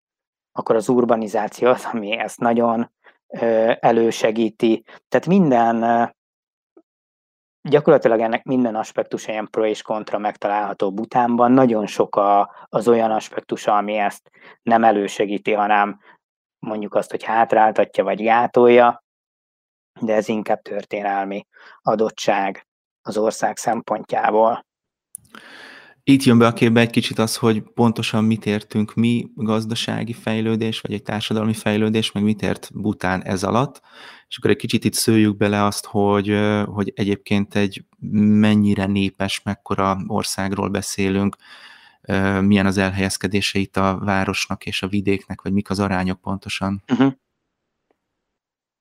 akkor 0.51 0.75
az 0.75 0.89
urbanizáció 0.89 1.69
az, 1.69 1.87
ami 1.91 2.17
ezt 2.17 2.39
nagyon 2.39 2.91
elősegíti. 3.79 4.83
Tehát 5.07 5.27
minden 5.27 6.11
gyakorlatilag 7.69 8.19
ennek 8.19 8.43
minden 8.43 8.75
aspektusa 8.75 9.31
ilyen 9.31 9.47
pro 9.51 9.65
és 9.65 9.81
kontra 9.81 10.17
megtalálható 10.17 10.91
Butánban. 10.91 11.51
Nagyon 11.51 11.85
sok 11.85 12.15
a, 12.15 12.55
az 12.69 12.87
olyan 12.87 13.11
aspektusa, 13.11 13.77
ami 13.77 13.97
ezt 13.97 14.29
nem 14.61 14.83
elősegíti, 14.83 15.53
hanem 15.53 15.99
mondjuk 16.59 16.95
azt, 16.95 17.11
hogy 17.11 17.23
hátráltatja 17.23 18.03
vagy 18.03 18.23
gátolja, 18.23 19.03
de 20.01 20.13
ez 20.13 20.27
inkább 20.27 20.61
történelmi 20.61 21.47
adottság 21.81 22.67
az 23.03 23.17
ország 23.17 23.57
szempontjából. 23.57 24.65
Itt 26.05 26.23
jön 26.23 26.37
be 26.37 26.47
a 26.47 26.53
képbe 26.53 26.79
egy 26.79 26.89
kicsit 26.89 27.19
az, 27.19 27.37
hogy 27.37 27.61
pontosan 27.61 28.23
mit 28.23 28.45
értünk 28.45 28.93
mi 28.93 29.27
gazdasági 29.35 30.13
fejlődés, 30.13 30.81
vagy 30.81 30.93
egy 30.93 31.03
társadalmi 31.03 31.53
fejlődés, 31.53 32.11
meg 32.11 32.23
mit 32.23 32.41
ért 32.41 32.69
Bután 32.73 33.21
ez 33.21 33.43
alatt, 33.43 33.81
és 34.27 34.37
akkor 34.37 34.49
egy 34.49 34.57
kicsit 34.57 34.85
itt 34.85 34.93
szőjük 34.93 35.37
bele 35.37 35.63
azt, 35.63 35.85
hogy, 35.85 36.39
hogy 36.65 36.91
egyébként 36.95 37.55
egy 37.55 37.85
mennyire 38.39 38.85
népes, 38.85 39.41
mekkora 39.43 39.97
országról 40.07 40.69
beszélünk, 40.69 41.35
milyen 42.41 42.65
az 42.65 42.77
elhelyezkedése 42.77 43.59
itt 43.59 43.77
a 43.77 43.97
városnak 43.97 44.65
és 44.65 44.81
a 44.81 44.87
vidéknek, 44.87 45.41
vagy 45.41 45.53
mik 45.53 45.69
az 45.69 45.79
arányok 45.79 46.21
pontosan? 46.21 46.83
Uh-huh. 46.87 47.13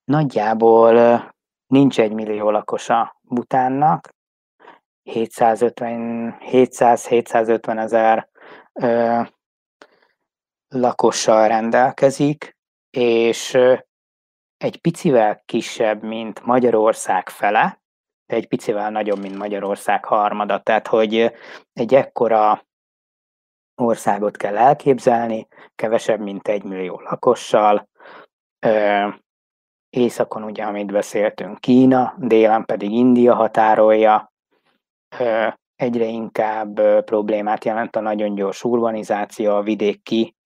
Nagyjából 0.05 1.25
nincs 1.73 2.00
egy 2.00 2.12
millió 2.12 2.50
lakosa 2.50 3.21
Butánnak, 3.21 4.09
750-750 5.11 7.79
ezer 7.79 8.29
lakossal 10.69 11.49
rendelkezik, 11.49 12.57
és 12.91 13.59
egy 14.57 14.81
picivel 14.81 15.43
kisebb, 15.45 16.02
mint 16.02 16.45
Magyarország 16.45 17.29
fele, 17.29 17.81
de 18.26 18.37
egy 18.37 18.49
picivel 18.49 18.91
nagyobb, 18.91 19.19
mint 19.19 19.38
Magyarország 19.38 20.05
harmada. 20.05 20.61
Tehát, 20.61 20.87
hogy 20.87 21.33
egy 21.73 21.95
ekkora 21.95 22.67
országot 23.75 24.37
kell 24.37 24.57
elképzelni, 24.57 25.49
kevesebb, 25.75 26.21
mint 26.21 26.49
egy 26.49 26.64
millió 26.64 27.00
lakossal, 27.00 27.88
északon 29.92 30.42
ugye, 30.42 30.64
amit 30.64 30.92
beszéltünk, 30.92 31.58
Kína, 31.58 32.14
délen 32.18 32.64
pedig 32.64 32.90
India 32.90 33.34
határolja, 33.34 34.32
egyre 35.76 36.04
inkább 36.04 36.80
problémát 37.04 37.64
jelent 37.64 37.96
a 37.96 38.00
nagyon 38.00 38.34
gyors 38.34 38.64
urbanizáció, 38.64 39.54
a 39.54 39.62
vidéki 39.62 40.37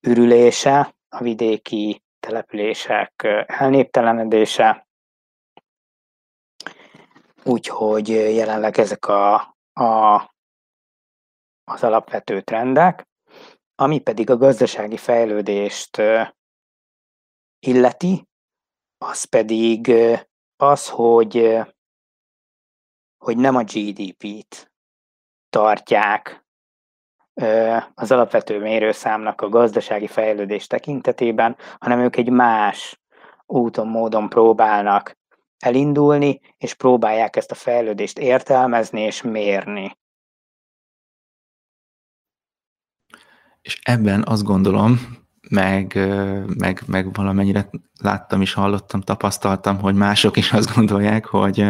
ürülése, 0.00 0.94
a 1.08 1.22
vidéki 1.22 2.02
települések 2.20 3.26
elnéptelenedése, 3.46 4.86
úgyhogy 7.44 8.08
jelenleg 8.08 8.78
ezek 8.78 9.06
a, 9.08 9.34
a, 9.72 10.14
az 11.64 11.82
alapvető 11.82 12.40
trendek, 12.40 13.08
ami 13.74 14.00
pedig 14.00 14.30
a 14.30 14.36
gazdasági 14.36 14.96
fejlődést 14.96 16.02
illeti, 17.58 18.28
az 18.98 19.24
pedig 19.24 19.92
az, 20.56 20.88
hogy, 20.88 21.58
hogy 23.24 23.36
nem 23.36 23.56
a 23.56 23.62
GDP-t 23.62 24.72
tartják 25.50 26.44
az 27.94 28.10
alapvető 28.10 28.60
mérőszámnak 28.60 29.40
a 29.40 29.48
gazdasági 29.48 30.06
fejlődés 30.06 30.66
tekintetében, 30.66 31.56
hanem 31.78 31.98
ők 31.98 32.16
egy 32.16 32.30
más 32.30 33.00
úton, 33.46 33.88
módon 33.88 34.28
próbálnak 34.28 35.16
elindulni, 35.58 36.40
és 36.58 36.74
próbálják 36.74 37.36
ezt 37.36 37.50
a 37.50 37.54
fejlődést 37.54 38.18
értelmezni 38.18 39.00
és 39.00 39.22
mérni. 39.22 39.96
És 43.62 43.80
ebben 43.82 44.24
azt 44.26 44.42
gondolom, 44.42 45.25
meg, 45.50 45.98
meg, 46.58 46.82
meg 46.86 47.14
valamennyire 47.14 47.70
láttam 48.00 48.40
és 48.40 48.52
hallottam, 48.52 49.00
tapasztaltam, 49.00 49.78
hogy 49.78 49.94
mások 49.94 50.36
is 50.36 50.52
azt 50.52 50.74
gondolják, 50.74 51.26
hogy 51.26 51.66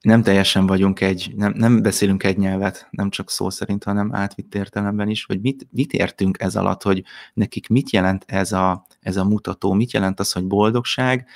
nem 0.00 0.22
teljesen 0.22 0.66
vagyunk 0.66 1.00
egy, 1.00 1.32
nem, 1.36 1.52
nem 1.56 1.82
beszélünk 1.82 2.22
egy 2.22 2.38
nyelvet, 2.38 2.88
nem 2.90 3.10
csak 3.10 3.30
szó 3.30 3.50
szerint, 3.50 3.84
hanem 3.84 4.14
átvitt 4.14 4.54
értelemben 4.54 5.08
is, 5.08 5.24
hogy 5.24 5.40
mit, 5.40 5.66
mit 5.70 5.92
értünk 5.92 6.40
ez 6.40 6.56
alatt, 6.56 6.82
hogy 6.82 7.04
nekik 7.34 7.68
mit 7.68 7.90
jelent 7.90 8.24
ez 8.26 8.52
a, 8.52 8.86
ez 9.00 9.16
a 9.16 9.24
mutató, 9.24 9.72
mit 9.72 9.92
jelent 9.92 10.20
az, 10.20 10.32
hogy 10.32 10.46
boldogság, 10.46 11.28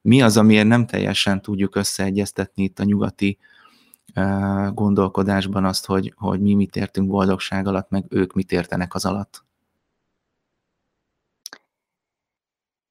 mi 0.00 0.22
az, 0.22 0.36
amiért 0.36 0.66
nem 0.66 0.86
teljesen 0.86 1.42
tudjuk 1.42 1.76
összeegyeztetni 1.76 2.62
itt 2.62 2.78
a 2.78 2.84
nyugati 2.84 3.38
gondolkodásban 4.74 5.64
azt, 5.64 5.86
hogy, 5.86 6.12
hogy 6.16 6.40
mi 6.40 6.54
mit 6.54 6.76
értünk 6.76 7.08
boldogság 7.08 7.66
alatt, 7.66 7.90
meg 7.90 8.04
ők 8.08 8.32
mit 8.32 8.52
értenek 8.52 8.94
az 8.94 9.04
alatt. 9.04 9.44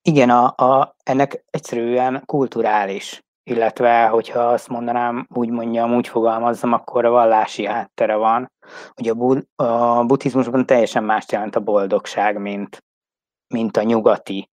Igen, 0.07 0.29
a, 0.29 0.53
a, 0.55 0.95
ennek 1.03 1.45
egyszerűen 1.49 2.23
kulturális, 2.25 3.25
illetve 3.43 4.07
hogyha 4.07 4.39
azt 4.39 4.67
mondanám, 4.67 5.27
úgy 5.33 5.49
mondjam, 5.49 5.95
úgy 5.95 6.07
fogalmazzam, 6.07 6.73
akkor 6.73 7.05
a 7.05 7.09
vallási 7.09 7.65
háttere 7.65 8.15
van. 8.15 8.51
Ugye 8.97 9.11
a, 9.11 9.15
bud, 9.15 9.47
a 9.55 10.03
buddhizmusban 10.03 10.65
teljesen 10.65 11.03
más 11.03 11.25
jelent 11.31 11.55
a 11.55 11.59
boldogság, 11.59 12.37
mint, 12.37 12.83
mint 13.47 13.77
a 13.77 13.83
nyugati, 13.83 14.49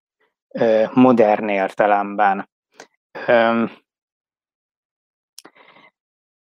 modern 0.93 1.49
értelemben. 1.49 2.49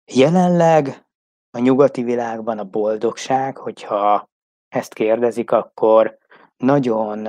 Jelenleg 0.05 1.07
a 1.51 1.59
nyugati 1.59 2.03
világban 2.03 2.59
a 2.59 2.65
boldogság, 2.65 3.57
hogyha 3.57 4.29
ezt 4.69 4.95
kérdezik, 4.95 5.51
akkor 5.51 6.19
nagyon 6.57 7.29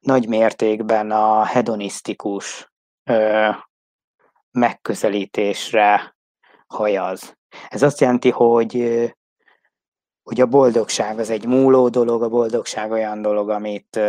nagy 0.00 0.28
mértékben 0.28 1.10
a 1.10 1.44
hedonisztikus 1.44 2.72
ö, 3.10 3.48
megközelítésre 4.50 6.16
hajaz. 6.66 7.36
Ez 7.68 7.82
azt 7.82 8.00
jelenti, 8.00 8.30
hogy, 8.30 9.02
hogy 10.22 10.40
a 10.40 10.46
boldogság 10.46 11.18
az 11.18 11.30
egy 11.30 11.46
múló 11.46 11.88
dolog, 11.88 12.22
a 12.22 12.28
boldogság 12.28 12.90
olyan 12.90 13.22
dolog, 13.22 13.48
amit 13.48 14.00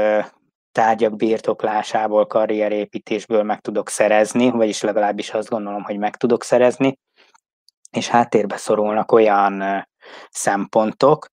tárgyak 0.72 1.16
birtoklásából, 1.16 2.28
karrierépítésből 2.28 3.44
meg 3.44 3.60
tudok 3.60 3.90
szerezni, 3.90 4.50
vagyis 4.50 4.82
legalábbis 4.82 5.30
azt 5.30 5.50
gondolom, 5.50 5.84
hogy 5.84 5.98
meg 5.98 6.16
tudok 6.16 6.44
szerezni, 6.44 7.00
és 7.92 8.08
háttérbe 8.08 8.58
szorulnak 8.58 9.12
olyan 9.12 9.88
szempontok, 10.30 11.28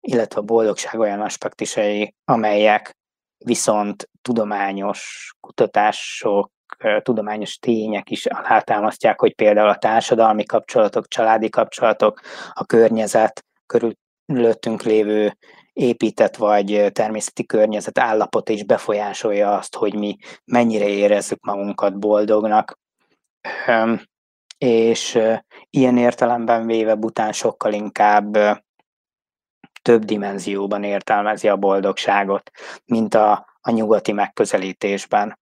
illetve 0.00 0.40
a 0.40 0.44
boldogság 0.44 1.00
olyan 1.00 1.20
aspektusai, 1.20 2.14
amelyek 2.24 2.96
viszont 3.46 4.08
tudományos 4.22 5.32
kutatások, 5.40 6.50
tudományos 7.02 7.58
tények 7.58 8.10
is 8.10 8.26
alátámasztják, 8.26 9.20
hogy 9.20 9.34
például 9.34 9.68
a 9.68 9.78
társadalmi 9.78 10.44
kapcsolatok, 10.44 11.08
családi 11.08 11.48
kapcsolatok, 11.48 12.20
a 12.52 12.64
környezet, 12.64 13.44
körülöttünk 13.66 14.82
lévő 14.82 15.36
épített 15.72 16.36
vagy 16.36 16.86
természeti 16.92 17.46
környezet 17.46 17.98
állapot 17.98 18.48
is 18.48 18.64
befolyásolja 18.64 19.56
azt, 19.56 19.76
hogy 19.76 19.94
mi 19.94 20.16
mennyire 20.44 20.88
érezzük 20.88 21.44
magunkat 21.44 21.98
boldognak. 21.98 22.78
És 24.58 25.18
ilyen 25.70 25.96
értelemben 25.96 26.66
véve 26.66 26.94
Bután 26.94 27.32
sokkal 27.32 27.72
inkább 27.72 28.36
több 29.86 30.04
dimenzióban 30.04 30.82
értelmezi 30.82 31.48
a 31.48 31.56
boldogságot, 31.56 32.50
mint 32.84 33.14
a, 33.14 33.46
a 33.60 33.70
nyugati 33.70 34.12
megközelítésben. 34.12 35.38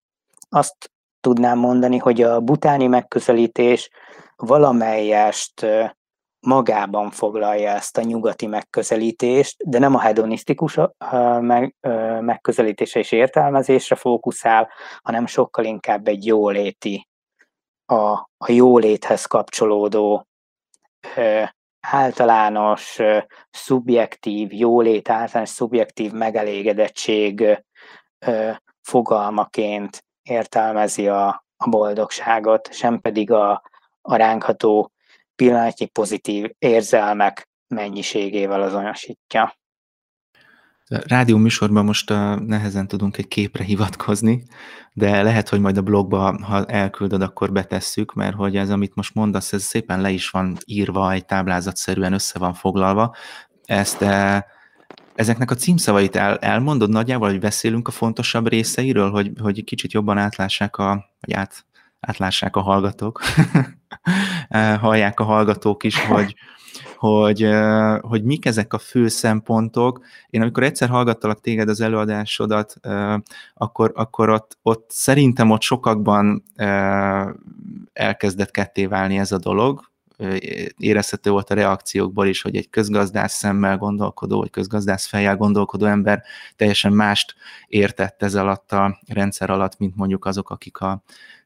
Azt 0.48 0.90
tudnám 1.20 1.58
mondani, 1.58 1.98
hogy 1.98 2.22
a 2.22 2.40
butáni 2.40 2.86
megközelítés 2.86 3.90
valamelyest 4.36 5.66
magában 6.40 7.10
foglalja 7.10 7.70
ezt 7.70 7.96
a 7.96 8.02
nyugati 8.02 8.46
megközelítést, 8.46 9.68
de 9.68 9.78
nem 9.78 9.94
a 9.94 10.00
hedonisztikus 10.00 10.78
meg, 11.40 11.74
megközelítése 12.20 12.98
és 12.98 13.12
értelmezésre 13.12 13.96
fókuszál, 13.96 14.68
hanem 15.02 15.26
sokkal 15.26 15.64
inkább 15.64 16.08
egy 16.08 16.26
jóléti, 16.26 17.08
a, 17.86 18.10
a 18.36 18.52
jóléthez 18.52 19.24
kapcsolódó 19.24 20.26
általános 21.90 22.98
szubjektív 23.50 24.52
jólét, 24.52 25.10
általános 25.10 25.48
szubjektív 25.48 26.12
megelégedettség 26.12 27.64
fogalmaként 28.82 30.04
értelmezi 30.22 31.08
a, 31.08 31.44
a 31.56 31.68
boldogságot, 31.68 32.72
sem 32.72 33.00
pedig 33.00 33.30
a, 33.30 33.62
a 34.00 34.16
ránkható 34.16 34.92
pillanatnyi 35.36 35.86
pozitív 35.86 36.50
érzelmek 36.58 37.48
mennyiségével 37.66 38.62
azonosítja. 38.62 39.54
Rádió 40.88 41.36
műsorban 41.36 41.84
most 41.84 42.10
uh, 42.10 42.40
nehezen 42.40 42.88
tudunk 42.88 43.16
egy 43.16 43.28
képre 43.28 43.64
hivatkozni, 43.64 44.44
de 44.92 45.22
lehet, 45.22 45.48
hogy 45.48 45.60
majd 45.60 45.76
a 45.76 45.82
blogba, 45.82 46.38
ha 46.42 46.64
elküldöd, 46.64 47.22
akkor 47.22 47.52
betesszük, 47.52 48.14
mert 48.14 48.34
hogy 48.34 48.56
ez, 48.56 48.70
amit 48.70 48.94
most 48.94 49.14
mondasz, 49.14 49.52
ez 49.52 49.62
szépen 49.62 50.00
le 50.00 50.10
is 50.10 50.30
van 50.30 50.56
írva, 50.64 51.12
egy 51.12 51.24
táblázatszerűen 51.24 52.12
össze 52.12 52.38
van 52.38 52.54
foglalva. 52.54 53.14
Ezt 53.64 54.00
uh, 54.00 54.38
ezeknek 55.14 55.50
a 55.50 55.54
címszavait 55.54 56.16
el, 56.16 56.36
elmondod 56.38 56.90
nagyjából, 56.90 57.28
hogy 57.28 57.40
beszélünk 57.40 57.88
a 57.88 57.90
fontosabb 57.90 58.48
részeiről, 58.48 59.10
hogy, 59.10 59.30
hogy 59.40 59.64
kicsit 59.64 59.92
jobban 59.92 60.18
átlássák 60.18 60.76
a, 60.76 61.10
vagy 61.20 61.32
át, 61.32 61.66
átlássák 62.00 62.56
a 62.56 62.60
hallgatók, 62.60 63.22
hallják 64.80 65.20
a 65.20 65.24
hallgatók 65.24 65.84
is, 65.84 65.98
hogy, 66.00 66.34
hogy, 67.04 67.48
hogy 68.00 68.22
mik 68.22 68.46
ezek 68.46 68.72
a 68.72 68.78
fő 68.78 69.08
szempontok. 69.08 70.04
Én 70.30 70.42
amikor 70.42 70.62
egyszer 70.62 70.88
hallgattalak 70.88 71.40
téged 71.40 71.68
az 71.68 71.80
előadásodat, 71.80 72.74
akkor, 73.54 73.92
akkor 73.94 74.28
ott, 74.28 74.58
ott 74.62 74.86
szerintem 74.88 75.50
ott 75.50 75.62
sokakban 75.62 76.44
elkezdett 77.92 78.50
ketté 78.50 78.86
válni 78.86 79.18
ez 79.18 79.32
a 79.32 79.38
dolog, 79.38 79.92
érezhető 80.76 81.30
volt 81.30 81.50
a 81.50 81.54
reakciókból 81.54 82.26
is, 82.26 82.42
hogy 82.42 82.56
egy 82.56 82.70
közgazdász 82.70 83.34
szemmel 83.34 83.78
gondolkodó, 83.78 84.38
vagy 84.38 84.50
közgazdász 84.50 85.06
fejjel 85.06 85.36
gondolkodó 85.36 85.86
ember 85.86 86.22
teljesen 86.56 86.92
mást 86.92 87.34
értett 87.66 88.22
ez 88.22 88.34
alatt 88.34 88.72
a 88.72 88.98
rendszer 89.06 89.50
alatt, 89.50 89.78
mint 89.78 89.96
mondjuk 89.96 90.24
azok, 90.24 90.50
akik 90.50 90.80
a, 90.80 91.02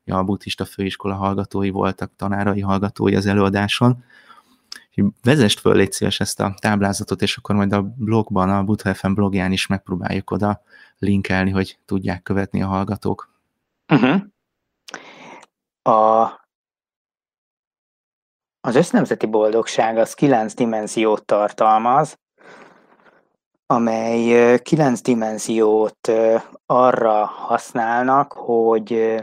a 0.07 0.23
buddhista 0.23 0.64
főiskola 0.64 1.14
hallgatói 1.14 1.71
voltak, 1.71 2.12
tanárai 2.16 2.61
hallgatói 2.61 3.14
az 3.14 3.27
előadáson. 3.27 4.05
Vezest 5.22 5.61
föl, 5.61 5.74
légy 5.74 5.92
szíves 5.92 6.20
ezt 6.20 6.40
a 6.40 6.54
táblázatot, 6.58 7.22
és 7.22 7.37
akkor 7.37 7.54
majd 7.54 7.72
a 7.72 7.82
blogban, 7.82 8.50
a 8.50 8.62
Buddha 8.62 8.94
FM 8.94 9.12
blogján 9.12 9.52
is 9.52 9.66
megpróbáljuk 9.66 10.30
oda 10.30 10.62
linkelni, 10.98 11.50
hogy 11.50 11.78
tudják 11.84 12.22
követni 12.22 12.62
a 12.62 12.66
hallgatók. 12.66 13.30
Uh-huh. 13.92 14.22
A 15.82 16.32
az 18.61 18.74
össznemzeti 18.76 19.26
boldogság 19.26 19.96
az 19.96 20.14
kilenc 20.14 20.54
dimenziót 20.54 21.24
tartalmaz, 21.24 22.18
amely 23.66 24.58
kilenc 24.58 25.00
dimenziót 25.00 26.12
arra 26.66 27.24
használnak, 27.24 28.32
hogy 28.32 29.16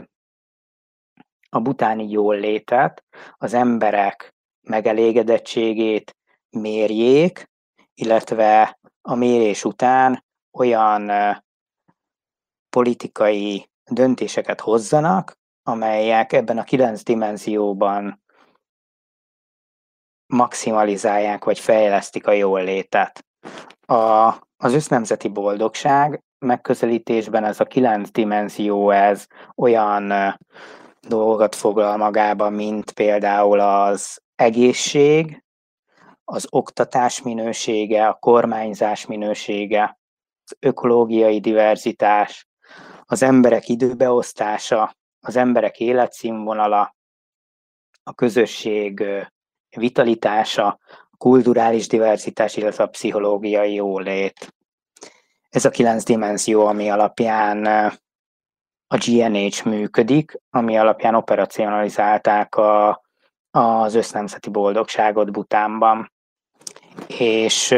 a 1.48 1.60
butáni 1.60 2.10
jól 2.10 2.36
létet, 2.36 3.04
az 3.38 3.54
emberek 3.54 4.35
megelégedettségét 4.68 6.16
mérjék, 6.50 7.50
illetve 7.94 8.78
a 9.02 9.14
mérés 9.14 9.64
után 9.64 10.24
olyan 10.58 11.10
politikai 12.68 13.70
döntéseket 13.90 14.60
hozzanak, 14.60 15.38
amelyek 15.62 16.32
ebben 16.32 16.58
a 16.58 16.64
kilenc 16.64 17.02
dimenzióban 17.02 18.22
maximalizálják 20.26 21.44
vagy 21.44 21.58
fejlesztik 21.58 22.26
a 22.26 22.32
jól 22.32 22.64
létet. 22.64 23.26
A, 23.80 24.34
az 24.56 24.72
össznemzeti 24.72 25.28
boldogság 25.28 26.22
megközelítésben 26.38 27.44
ez 27.44 27.60
a 27.60 27.64
kilenc 27.64 28.10
dimenzió, 28.10 28.90
ez 28.90 29.26
olyan 29.54 30.12
dolgokat 31.00 31.54
foglal 31.54 31.96
magába, 31.96 32.50
mint 32.50 32.90
például 32.90 33.60
az 33.60 34.20
egészség, 34.36 35.44
az 36.24 36.46
oktatás 36.50 37.22
minősége, 37.22 38.06
a 38.06 38.14
kormányzás 38.14 39.06
minősége, 39.06 39.98
az 40.44 40.56
ökológiai 40.60 41.40
diverzitás, 41.40 42.48
az 43.04 43.22
emberek 43.22 43.68
időbeosztása, 43.68 44.96
az 45.20 45.36
emberek 45.36 45.80
életszínvonala, 45.80 46.96
a 48.02 48.14
közösség 48.14 49.04
vitalitása, 49.76 50.78
a 51.10 51.16
kulturális 51.16 51.86
diverzitás, 51.86 52.56
illetve 52.56 52.84
a 52.84 52.88
pszichológiai 52.88 53.74
jólét. 53.74 54.54
Ez 55.48 55.64
a 55.64 55.70
kilenc 55.70 56.04
dimenzió, 56.04 56.66
ami 56.66 56.90
alapján 56.90 57.66
a 58.86 58.96
GNH 59.06 59.64
működik, 59.64 60.40
ami 60.50 60.78
alapján 60.78 61.14
operacionalizálták 61.14 62.54
a, 62.54 63.04
az 63.56 63.94
össznemzeti 63.94 64.50
boldogságot 64.50 65.32
Butánban. 65.32 66.12
És 67.06 67.74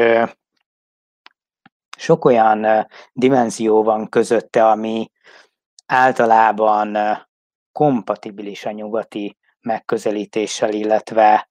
sok 1.97 2.25
olyan 2.25 2.87
dimenzió 3.12 3.83
van 3.83 4.09
közötte, 4.09 4.67
ami 4.67 5.11
általában 5.87 6.99
kompatibilis 7.73 8.64
a 8.64 8.71
nyugati 8.71 9.37
megközelítéssel, 9.61 10.73
illetve, 10.73 11.49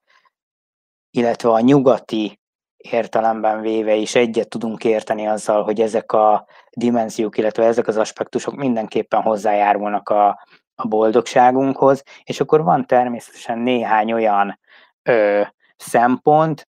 illetve 1.09 1.49
a 1.49 1.59
nyugati 1.59 2.39
értelemben 2.77 3.61
véve 3.61 3.95
is 3.95 4.15
egyet 4.15 4.49
tudunk 4.49 4.83
érteni 4.83 5.27
azzal, 5.27 5.63
hogy 5.63 5.81
ezek 5.81 6.11
a 6.11 6.45
dimenziók, 6.71 7.37
illetve 7.37 7.65
ezek 7.65 7.87
az 7.87 7.97
aspektusok 7.97 8.55
mindenképpen 8.55 9.21
hozzájárulnak 9.21 10.09
a, 10.09 10.39
a 10.79 10.87
boldogságunkhoz, 10.87 12.03
és 12.23 12.39
akkor 12.39 12.63
van 12.63 12.85
természetesen 12.85 13.59
néhány 13.59 14.13
olyan 14.13 14.59
ö, 15.03 15.41
szempont, 15.77 16.67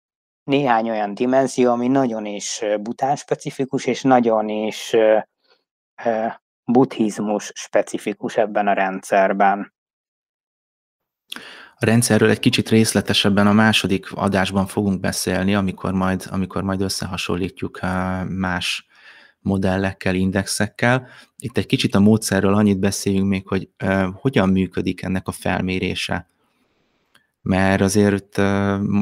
néhány 0.43 0.89
olyan 0.89 1.13
dimenzió, 1.13 1.71
ami 1.71 1.87
nagyon 1.87 2.25
is 2.25 2.61
bután 2.81 3.15
specifikus, 3.15 3.85
és 3.85 4.01
nagyon 4.01 4.49
is 4.49 4.93
ö, 4.93 5.17
buddhizmus 6.65 7.51
specifikus 7.55 8.37
ebben 8.37 8.67
a 8.67 8.73
rendszerben. 8.73 9.73
A 11.75 11.85
rendszerről 11.85 12.29
egy 12.29 12.39
kicsit 12.39 12.69
részletesebben 12.69 13.47
a 13.47 13.53
második 13.53 14.11
adásban 14.11 14.65
fogunk 14.65 14.99
beszélni, 14.99 15.55
amikor 15.55 15.91
majd, 15.91 16.25
amikor 16.31 16.63
majd 16.63 16.81
összehasonlítjuk 16.81 17.79
más 18.27 18.87
modellekkel, 19.43 20.15
indexekkel. 20.15 21.07
Itt 21.37 21.57
egy 21.57 21.65
kicsit 21.65 21.95
a 21.95 21.99
módszerről 21.99 22.53
annyit 22.53 22.79
beszéljünk 22.79 23.27
még, 23.27 23.47
hogy 23.47 23.69
hogyan 24.13 24.49
működik 24.49 25.01
ennek 25.01 25.27
a 25.27 25.31
felmérése 25.31 26.27
mert 27.43 27.81
azért 27.81 28.41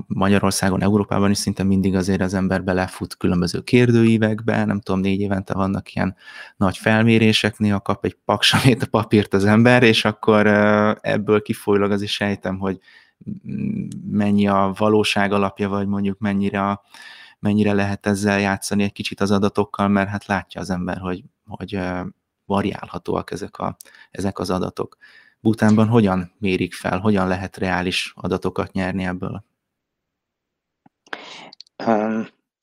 Magyarországon, 0.08 0.82
Európában 0.82 1.30
is 1.30 1.38
szinte 1.38 1.64
mindig 1.64 1.96
azért 1.96 2.22
az 2.22 2.34
ember 2.34 2.64
belefut 2.64 3.18
különböző 3.18 3.62
kérdőívekbe, 3.62 4.66
nem 4.66 4.80
tudom, 4.80 5.02
négy 5.02 5.20
évente 5.20 5.54
vannak 5.54 5.94
ilyen 5.94 6.16
nagy 6.58 6.78
felmérések, 6.78 7.58
néha 7.58 7.80
kap 7.80 8.06
egy 8.06 8.18
paksamét 8.26 8.84
a 8.84 8.88
papírt 8.88 9.34
az 9.34 9.46
ember, 9.46 9.84
és 9.84 10.06
akkor 10.06 10.48
ebből 11.02 11.42
kifolyólag 11.42 11.92
az 11.92 12.02
is 12.02 12.14
sejtem, 12.14 12.60
hogy 12.60 12.80
mennyi 14.12 14.48
a 14.48 14.74
valóság 14.78 15.32
alapja, 15.32 15.70
vagy 15.70 15.88
mondjuk 15.88 16.20
mennyire, 16.20 16.80
mennyire 17.42 17.74
lehet 17.74 18.06
ezzel 18.06 18.40
játszani 18.40 18.84
egy 18.84 18.92
kicsit 18.92 19.20
az 19.20 19.32
adatokkal, 19.32 19.88
mert 19.88 20.10
hát 20.10 20.26
látja 20.26 20.62
az 20.62 20.70
ember, 20.70 20.98
hogy, 20.98 21.24
hogy 21.46 21.80
variálhatóak 22.46 23.32
ezek, 23.32 23.58
a, 23.58 23.78
ezek 24.12 24.40
az 24.40 24.50
adatok. 24.50 24.98
Butánban 25.40 25.88
hogyan 25.88 26.32
mérik 26.38 26.74
fel, 26.74 27.00
hogyan 27.00 27.28
lehet 27.28 27.58
reális 27.58 28.14
adatokat 28.16 28.72
nyerni 28.72 29.04
ebből? 29.04 29.44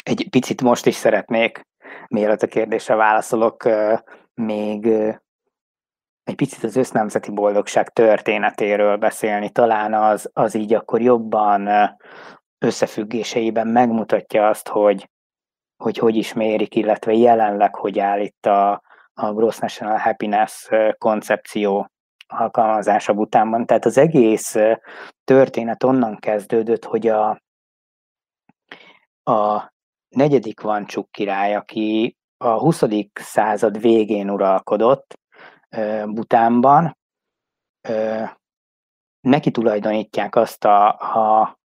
Egy 0.05 0.27
picit 0.31 0.63
most 0.63 0.87
is 0.87 0.95
szeretnék, 0.95 1.61
mielőtt 2.09 2.43
a 2.43 2.47
kérdésre 2.47 2.95
válaszolok, 2.95 3.69
még 4.35 4.87
egy 6.25 6.35
picit 6.35 6.65
az 6.65 6.77
össznemzeti 6.77 7.31
boldogság 7.31 7.93
történetéről 7.93 8.97
beszélni. 8.97 9.51
Talán 9.51 9.95
az, 9.95 10.31
az 10.33 10.55
így 10.55 10.75
akkor 10.75 11.01
jobban 11.03 11.69
összefüggéseiben 12.59 13.67
megmutatja 13.67 14.49
azt, 14.49 14.69
hogy 14.69 15.09
hogy, 15.79 15.99
hogy 15.99 16.17
is 16.17 16.33
mérik, 16.33 16.75
illetve 16.75 17.13
jelenleg 17.13 17.75
hogy 17.75 17.99
áll 17.99 18.21
itt 18.21 18.47
a, 18.47 18.83
a 19.15 19.33
Gross 19.33 19.59
National 19.59 19.97
Happiness 19.97 20.69
koncepció 20.99 21.91
alkalmazása 22.27 23.13
utánban. 23.13 23.67
Tehát 23.67 23.85
az 23.85 23.99
egész 23.99 24.57
történet 25.25 25.83
onnan 25.83 26.17
kezdődött, 26.17 26.85
hogy 26.85 27.07
a, 27.07 27.43
a 29.23 29.73
negyedik 30.09 30.61
Vancsuk 30.61 31.11
király, 31.11 31.55
aki 31.55 32.17
a 32.37 32.59
20. 32.59 32.83
század 33.13 33.81
végén 33.81 34.31
uralkodott 34.31 35.19
Butánban, 36.05 36.99
neki 39.21 39.51
tulajdonítják 39.51 40.37
azt 40.37 40.65
a, 40.65 40.89
a 40.89 41.58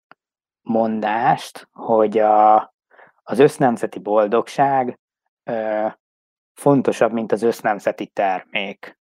mondást, 0.64 1.68
hogy 1.72 2.18
a, 2.18 2.56
az 3.24 3.40
össznemzeti 3.40 4.00
boldogság 4.00 5.00
fontosabb, 6.54 7.12
mint 7.12 7.32
az 7.32 7.42
össznemzeti 7.42 8.06
termék. 8.06 8.98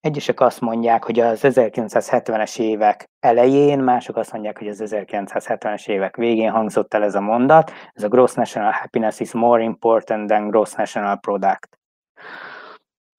Egyesek 0.00 0.40
azt 0.40 0.60
mondják, 0.60 1.04
hogy 1.04 1.20
az 1.20 1.40
1970-es 1.42 2.58
évek 2.58 3.10
elején, 3.20 3.78
mások 3.78 4.16
azt 4.16 4.32
mondják, 4.32 4.58
hogy 4.58 4.68
az 4.68 4.82
1970-es 4.84 5.88
évek 5.88 6.16
végén 6.16 6.50
hangzott 6.50 6.94
el 6.94 7.02
ez 7.02 7.14
a 7.14 7.20
mondat. 7.20 7.72
Ez 7.92 8.02
a 8.02 8.08
Gross 8.08 8.34
National 8.34 8.72
Happiness 8.72 9.20
is 9.20 9.32
more 9.32 9.62
important 9.62 10.28
than 10.28 10.48
Gross 10.48 10.72
National 10.72 11.16
Product. 11.16 11.78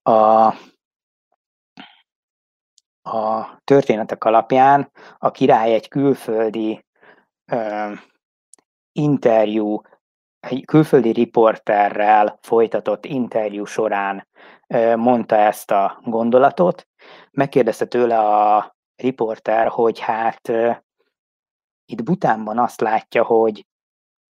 A, 0.01 0.45
a 3.09 3.47
történetek 3.63 4.23
alapján 4.23 4.91
a 5.17 5.31
király 5.31 5.73
egy 5.73 5.87
külföldi 5.87 6.71
ö, 6.71 6.92
interjú, 8.91 9.81
egy 10.39 10.65
külföldi 10.65 11.11
riporterrel 11.11 12.39
folytatott 12.41 13.05
interjú 13.05 13.65
során 13.65 14.27
mondta 14.95 15.35
ezt 15.35 15.71
a 15.71 15.99
gondolatot. 16.03 16.87
Megkérdezte 17.31 17.85
tőle 17.85 18.19
a 18.19 18.75
riporter, 18.95 19.67
hogy 19.67 19.99
hát 19.99 20.51
itt 21.85 22.03
Butánban 22.03 22.57
azt 22.57 22.81
látja, 22.81 23.23
hogy, 23.23 23.65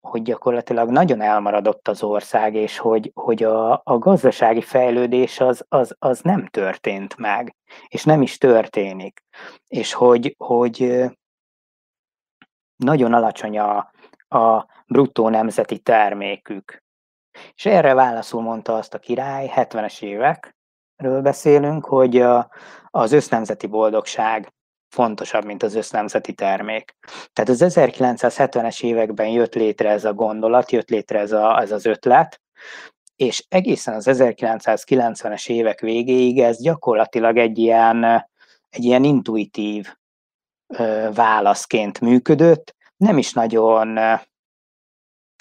hogy 0.00 0.22
gyakorlatilag 0.22 0.90
nagyon 0.90 1.20
elmaradott 1.20 1.88
az 1.88 2.02
ország, 2.02 2.54
és 2.54 2.78
hogy, 2.78 3.10
hogy 3.14 3.42
a, 3.42 3.80
a 3.84 3.98
gazdasági 3.98 4.60
fejlődés 4.60 5.40
az, 5.40 5.64
az, 5.68 5.96
az 5.98 6.20
nem 6.20 6.46
történt 6.46 7.16
meg, 7.16 7.56
és 7.88 8.04
nem 8.04 8.22
is 8.22 8.38
történik. 8.38 9.24
És 9.66 9.92
hogy, 9.92 10.34
hogy 10.38 11.04
nagyon 12.76 13.12
alacsony 13.12 13.58
a, 13.58 13.76
a 14.38 14.66
bruttó 14.86 15.28
nemzeti 15.28 15.78
termékük. 15.78 16.84
És 17.54 17.66
erre 17.66 17.94
válaszul 17.94 18.42
mondta 18.42 18.74
azt 18.74 18.94
a 18.94 18.98
király, 18.98 19.50
70-es 19.54 20.02
évekről 20.02 21.22
beszélünk, 21.22 21.84
hogy 21.84 22.20
a, 22.20 22.50
az 22.90 23.12
össznemzeti 23.12 23.66
boldogság 23.66 24.52
fontosabb, 24.88 25.44
mint 25.44 25.62
az 25.62 25.74
össznemzeti 25.74 26.32
termék. 26.32 26.96
Tehát 27.32 27.50
az 27.50 27.64
1970-es 27.66 28.82
években 28.82 29.28
jött 29.28 29.54
létre 29.54 29.90
ez 29.90 30.04
a 30.04 30.14
gondolat, 30.14 30.70
jött 30.70 30.90
létre 30.90 31.18
ez, 31.18 31.32
a, 31.32 31.60
ez 31.60 31.72
az 31.72 31.86
ötlet, 31.86 32.40
és 33.16 33.44
egészen 33.48 33.94
az 33.94 34.08
1990-es 34.10 35.48
évek 35.48 35.80
végéig 35.80 36.40
ez 36.40 36.62
gyakorlatilag 36.62 37.36
egy 37.36 37.58
ilyen, 37.58 38.04
egy 38.68 38.84
ilyen 38.84 39.04
intuitív 39.04 39.94
válaszként 41.12 42.00
működött, 42.00 42.74
nem 42.96 43.18
is 43.18 43.32
nagyon 43.32 43.98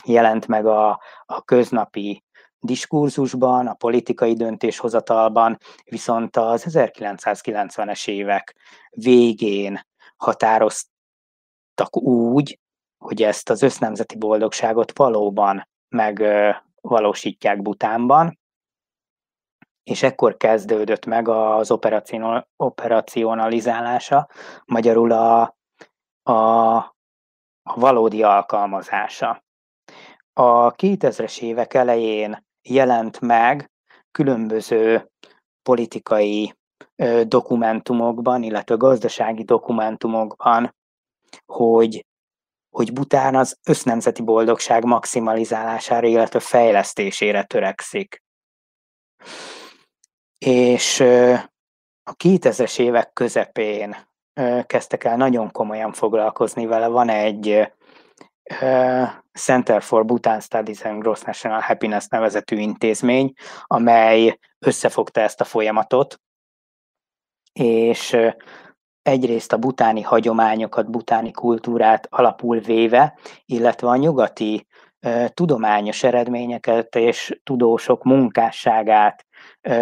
jelent 0.05 0.47
meg 0.47 0.65
a, 0.65 1.01
a 1.25 1.41
köznapi 1.41 2.23
diskurzusban, 2.59 3.67
a 3.67 3.73
politikai 3.73 4.33
döntéshozatalban, 4.33 5.57
viszont 5.83 6.37
az 6.37 6.65
1990-es 6.69 8.07
évek 8.07 8.55
végén 8.89 9.87
határoztak 10.17 10.87
úgy, 11.97 12.59
hogy 12.97 13.23
ezt 13.23 13.49
az 13.49 13.61
össznemzeti 13.61 14.17
boldogságot 14.17 14.97
valóban 14.97 15.67
megvalósítják 15.89 17.61
Butánban, 17.61 18.39
és 19.85 20.03
ekkor 20.03 20.37
kezdődött 20.37 21.05
meg 21.05 21.27
az 21.27 21.71
operacionalizálása, 22.55 24.29
magyarul 24.65 25.11
a, 25.11 25.55
a, 26.23 26.75
a 27.63 27.73
valódi 27.75 28.23
alkalmazása. 28.23 29.43
A 30.33 30.71
2000-es 30.71 31.41
évek 31.41 31.73
elején 31.73 32.45
jelent 32.69 33.19
meg 33.19 33.71
különböző 34.11 35.11
politikai 35.61 36.53
dokumentumokban, 37.23 38.43
illetve 38.43 38.75
gazdasági 38.75 39.43
dokumentumokban, 39.43 40.75
hogy, 41.45 42.05
hogy 42.69 42.93
Bután 42.93 43.35
az 43.35 43.57
össznemzeti 43.63 44.21
boldogság 44.21 44.85
maximalizálására, 44.85 46.07
illetve 46.07 46.39
fejlesztésére 46.39 47.43
törekszik. 47.43 48.23
És 50.37 50.99
a 52.03 52.15
2000-es 52.23 52.79
évek 52.79 53.13
közepén 53.13 53.95
kezdtek 54.65 55.03
el 55.03 55.17
nagyon 55.17 55.51
komolyan 55.51 55.93
foglalkozni 55.93 56.65
vele. 56.65 56.87
Van 56.87 57.09
egy 57.09 57.71
Center 59.33 59.81
for 59.81 60.05
Bhutan 60.05 60.39
Studies 60.39 60.83
and 60.83 61.01
Gross 61.01 61.21
National 61.21 61.59
Happiness 61.59 62.07
nevezetű 62.07 62.57
intézmény, 62.57 63.33
amely 63.63 64.39
összefogta 64.59 65.21
ezt 65.21 65.41
a 65.41 65.43
folyamatot, 65.43 66.19
és 67.53 68.17
egyrészt 69.01 69.53
a 69.53 69.57
butáni 69.57 70.01
hagyományokat, 70.01 70.89
butáni 70.89 71.31
kultúrát 71.31 72.07
alapul 72.09 72.59
véve, 72.59 73.17
illetve 73.45 73.87
a 73.87 73.95
nyugati 73.95 74.67
tudományos 75.27 76.03
eredményeket 76.03 76.95
és 76.95 77.39
tudósok 77.43 78.03
munkásságát 78.03 79.24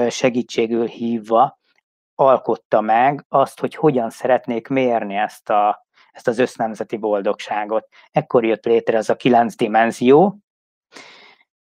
segítségül 0.10 0.86
hívva 0.86 1.60
alkotta 2.16 2.82
meg 2.82 3.26
azt, 3.30 3.60
hogy 3.60 3.76
hogyan 3.76 4.10
szeretnék 4.10 4.68
mérni 4.68 5.16
ezt, 5.16 5.50
a, 5.50 5.86
ezt 6.12 6.28
az 6.28 6.40
össznemzeti 6.40 6.98
boldogságot. 6.98 7.88
Ekkor 8.12 8.46
jött 8.46 8.66
létre 8.66 8.98
ez 8.98 9.10
a 9.10 9.16
kilenc 9.16 9.56
dimenzió, 9.56 10.38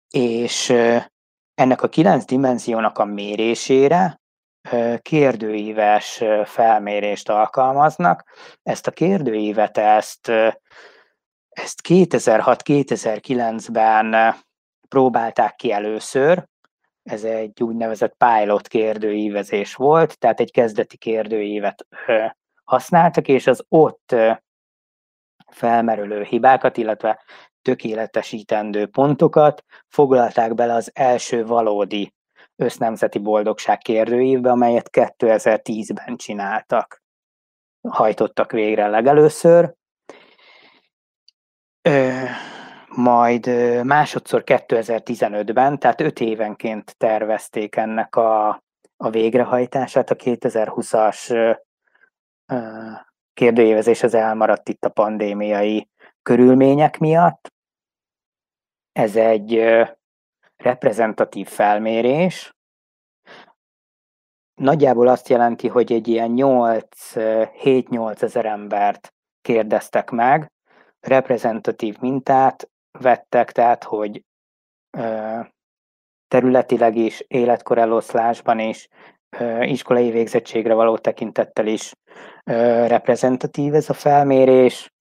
és 0.10 0.74
ennek 1.54 1.82
a 1.82 1.90
kilenc 1.90 2.26
dimenziónak 2.26 2.98
a 2.98 3.06
mérésére 3.06 4.22
kérdőíves 5.02 6.24
felmérést 6.46 7.30
alkalmaznak. 7.30 8.24
Ezt 8.64 8.88
a 8.88 8.92
kérdőívet 8.92 9.78
ezt, 9.78 10.28
ezt 11.50 11.82
2006-2009-ben 11.88 14.36
próbálták 14.88 15.56
ki 15.56 15.72
először, 15.72 16.50
ez 17.04 17.24
egy 17.24 17.64
úgynevezett 17.64 18.16
pilot 18.18 18.68
kérdőívezés 18.68 19.76
volt, 19.76 20.20
tehát 20.20 20.40
egy 20.40 20.52
kezdeti 20.52 20.98
kérdőívet 20.98 21.88
használtak, 22.64 23.28
és 23.28 23.48
az 23.48 23.66
ott 23.70 24.16
felmerülő 25.52 26.24
hibákat, 26.24 26.78
illetve 26.78 27.24
tökéletesítendő 27.62 28.88
pontokat 28.88 29.64
foglalták 29.88 30.54
bele 30.54 30.74
az 30.74 30.92
első 30.94 31.46
valódi 31.46 32.14
össznemzeti 32.56 33.20
boldogság 33.20 33.78
kérdőívbe, 33.78 34.52
amelyet 34.52 34.90
2010-ben 34.92 36.16
csináltak, 36.16 37.04
hajtottak 37.88 38.52
végre 38.52 38.88
legelőször. 38.88 39.74
Majd 42.96 43.48
másodszor 43.86 44.44
2015-ben, 44.46 45.80
tehát 45.80 46.02
öt 46.02 46.20
évenként 46.20 46.98
tervezték 46.98 47.76
ennek 47.76 48.16
a, 48.16 48.48
a 48.98 49.10
végrehajtását, 49.10 50.10
a 50.10 50.16
2020-as 50.16 51.58
kérdőjévezés 53.34 54.04
az 54.04 54.14
elmaradt 54.14 54.70
itt 54.70 54.86
a 54.86 54.90
pandémiai 54.90 55.90
körülmények 56.22 56.98
miatt. 56.98 57.54
Ez 58.92 59.16
egy 59.16 59.74
reprezentatív 60.56 61.48
felmérés. 61.48 62.56
Nagyjából 64.54 65.08
azt 65.08 65.28
jelenti, 65.30 65.68
hogy 65.68 65.92
egy 65.92 66.08
ilyen 66.08 66.32
8-7-8 66.36 68.22
ezer 68.22 68.46
embert 68.46 69.14
kérdeztek 69.42 70.10
meg, 70.10 70.52
reprezentatív 71.00 71.98
mintát 72.00 72.71
vettek, 73.00 73.52
tehát 73.52 73.84
hogy 73.84 74.24
területileg 76.28 76.96
is, 76.96 77.24
életkoreloszlásban 77.28 78.60
is, 78.60 78.88
iskolai 79.62 80.12
végzettségre 80.12 80.74
való 80.74 80.98
tekintettel 80.98 81.68
is 81.68 81.94
reprezentatív 82.88 83.74
ez 83.74 83.90
a 83.90 83.94
felmérés. 83.94 84.94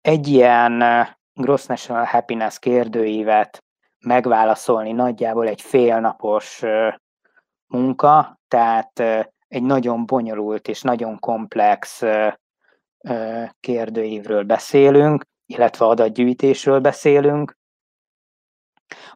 Egy 0.00 0.28
ilyen 0.28 0.84
Gross 1.32 1.66
National 1.66 2.04
Happiness 2.04 2.58
kérdőívet 2.58 3.64
megválaszolni 4.04 4.92
nagyjából 4.92 5.46
egy 5.46 5.60
félnapos 5.60 6.62
munka, 7.66 8.38
tehát 8.48 9.00
egy 9.48 9.62
nagyon 9.62 10.06
bonyolult 10.06 10.68
és 10.68 10.82
nagyon 10.82 11.18
komplex 11.18 12.02
kérdőívről 13.60 14.42
beszélünk, 14.42 15.24
illetve 15.50 15.86
adatgyűjtésről 15.86 16.80
beszélünk, 16.80 17.58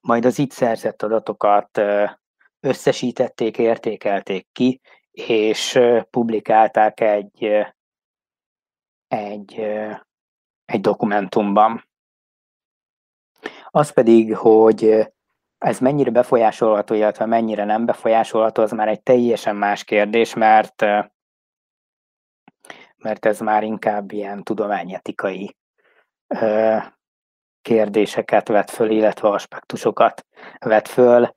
majd 0.00 0.24
az 0.24 0.38
itt 0.38 0.50
szerzett 0.50 1.02
adatokat 1.02 1.80
összesítették, 2.60 3.58
értékelték 3.58 4.46
ki, 4.52 4.80
és 5.10 5.80
publikálták 6.10 7.00
egy, 7.00 7.44
egy, 9.08 9.54
egy 10.64 10.80
dokumentumban. 10.80 11.88
Az 13.70 13.92
pedig, 13.92 14.36
hogy 14.36 15.12
ez 15.58 15.78
mennyire 15.78 16.10
befolyásolható, 16.10 16.94
illetve 16.94 17.26
mennyire 17.26 17.64
nem 17.64 17.86
befolyásolható, 17.86 18.62
az 18.62 18.70
már 18.70 18.88
egy 18.88 19.02
teljesen 19.02 19.56
más 19.56 19.84
kérdés, 19.84 20.34
mert, 20.34 20.82
mert 22.96 23.24
ez 23.24 23.40
már 23.40 23.62
inkább 23.62 24.12
ilyen 24.12 24.42
tudományetikai 24.42 25.56
kérdéseket 27.62 28.48
vet 28.48 28.70
föl, 28.70 28.90
illetve 28.90 29.28
aspektusokat 29.28 30.26
vet 30.58 30.88
föl. 30.88 31.34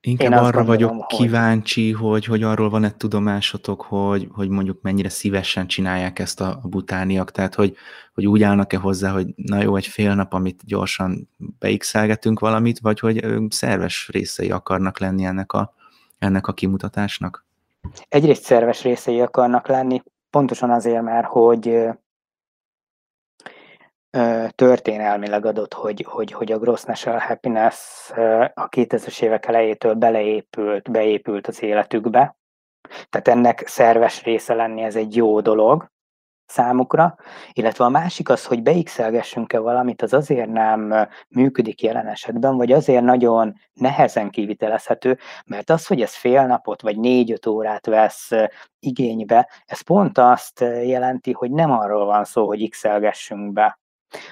Inkább 0.00 0.32
Én 0.32 0.38
arra 0.38 0.64
vagyok 0.64 0.90
hogy... 0.90 1.18
kíváncsi, 1.18 1.92
hogy, 1.92 2.24
hogy 2.24 2.42
arról 2.42 2.70
van-e 2.70 2.90
tudomásotok, 2.90 3.82
hogy, 3.82 4.28
hogy 4.32 4.48
mondjuk 4.48 4.82
mennyire 4.82 5.08
szívesen 5.08 5.66
csinálják 5.66 6.18
ezt 6.18 6.40
a, 6.40 6.60
a 6.62 6.68
butániak, 6.68 7.30
tehát 7.30 7.54
hogy, 7.54 7.76
hogy 8.14 8.26
úgy 8.26 8.42
állnak-e 8.42 8.76
hozzá, 8.76 9.10
hogy 9.10 9.26
na 9.36 9.62
jó, 9.62 9.76
egy 9.76 9.86
fél 9.86 10.14
nap, 10.14 10.32
amit 10.32 10.60
gyorsan 10.64 11.28
beixelgetünk 11.58 12.40
valamit, 12.40 12.78
vagy 12.78 13.00
hogy 13.00 13.24
szerves 13.48 14.08
részei 14.12 14.50
akarnak 14.50 14.98
lenni 14.98 15.24
ennek 15.24 15.52
a, 15.52 15.74
ennek 16.18 16.46
a 16.46 16.52
kimutatásnak? 16.52 17.46
Egyrészt 18.08 18.42
szerves 18.42 18.82
részei 18.82 19.20
akarnak 19.20 19.68
lenni, 19.68 20.02
pontosan 20.30 20.70
azért, 20.70 21.02
mert 21.02 21.26
hogy 21.26 21.88
történelmileg 24.54 25.46
adott, 25.46 25.74
hogy, 25.74 26.06
hogy, 26.08 26.32
hogy 26.32 26.52
a 26.52 26.58
Gross 26.58 26.82
National 26.82 27.20
Happiness 27.20 28.10
a 28.54 28.68
2000-es 28.68 29.22
évek 29.22 29.46
elejétől 29.46 29.94
beleépült, 29.94 30.90
beépült 30.90 31.46
az 31.46 31.62
életükbe. 31.62 32.36
Tehát 33.10 33.28
ennek 33.28 33.66
szerves 33.66 34.22
része 34.22 34.54
lenni 34.54 34.82
ez 34.82 34.96
egy 34.96 35.16
jó 35.16 35.40
dolog 35.40 35.90
számukra, 36.46 37.16
illetve 37.52 37.84
a 37.84 37.88
másik 37.88 38.28
az, 38.28 38.46
hogy 38.46 38.62
beixelgessünk-e 38.62 39.58
valamit, 39.58 40.02
az 40.02 40.12
azért 40.12 40.48
nem 40.48 41.08
működik 41.28 41.82
jelen 41.82 42.06
esetben, 42.06 42.56
vagy 42.56 42.72
azért 42.72 43.02
nagyon 43.02 43.54
nehezen 43.72 44.30
kivitelezhető, 44.30 45.18
mert 45.46 45.70
az, 45.70 45.86
hogy 45.86 46.00
ez 46.00 46.14
fél 46.14 46.46
napot 46.46 46.82
vagy 46.82 46.98
négy-öt 46.98 47.46
órát 47.46 47.86
vesz 47.86 48.30
igénybe, 48.78 49.48
ez 49.66 49.80
pont 49.80 50.18
azt 50.18 50.60
jelenti, 50.84 51.32
hogy 51.32 51.50
nem 51.50 51.70
arról 51.70 52.04
van 52.04 52.24
szó, 52.24 52.46
hogy 52.46 52.68
x 52.68 52.82
be, 53.52 53.78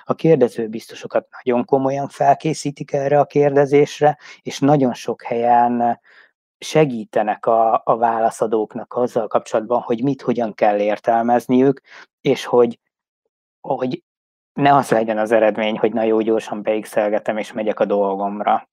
a 0.04 0.14
kérdező 0.14 0.68
biztosokat 0.68 1.26
nagyon 1.44 1.64
komolyan 1.64 2.08
felkészítik 2.08 2.92
erre 2.92 3.18
a 3.18 3.24
kérdezésre, 3.24 4.18
és 4.42 4.58
nagyon 4.58 4.94
sok 4.94 5.22
helyen 5.22 6.00
segítenek 6.58 7.46
a, 7.46 7.82
a 7.84 7.96
válaszadóknak 7.96 8.94
azzal 8.94 9.26
kapcsolatban, 9.26 9.80
hogy 9.80 10.02
mit, 10.02 10.22
hogyan 10.22 10.54
kell 10.54 10.78
értelmezniük, 10.78 11.80
és 12.20 12.44
hogy, 12.44 12.78
hogy 13.60 14.02
ne 14.52 14.74
az 14.74 14.90
legyen 14.90 15.18
az 15.18 15.32
eredmény, 15.32 15.78
hogy 15.78 15.92
na 15.92 16.02
jó, 16.02 16.20
gyorsan 16.20 16.62
beixelgetem, 16.62 17.36
és 17.36 17.52
megyek 17.52 17.80
a 17.80 17.84
dolgomra. 17.84 18.68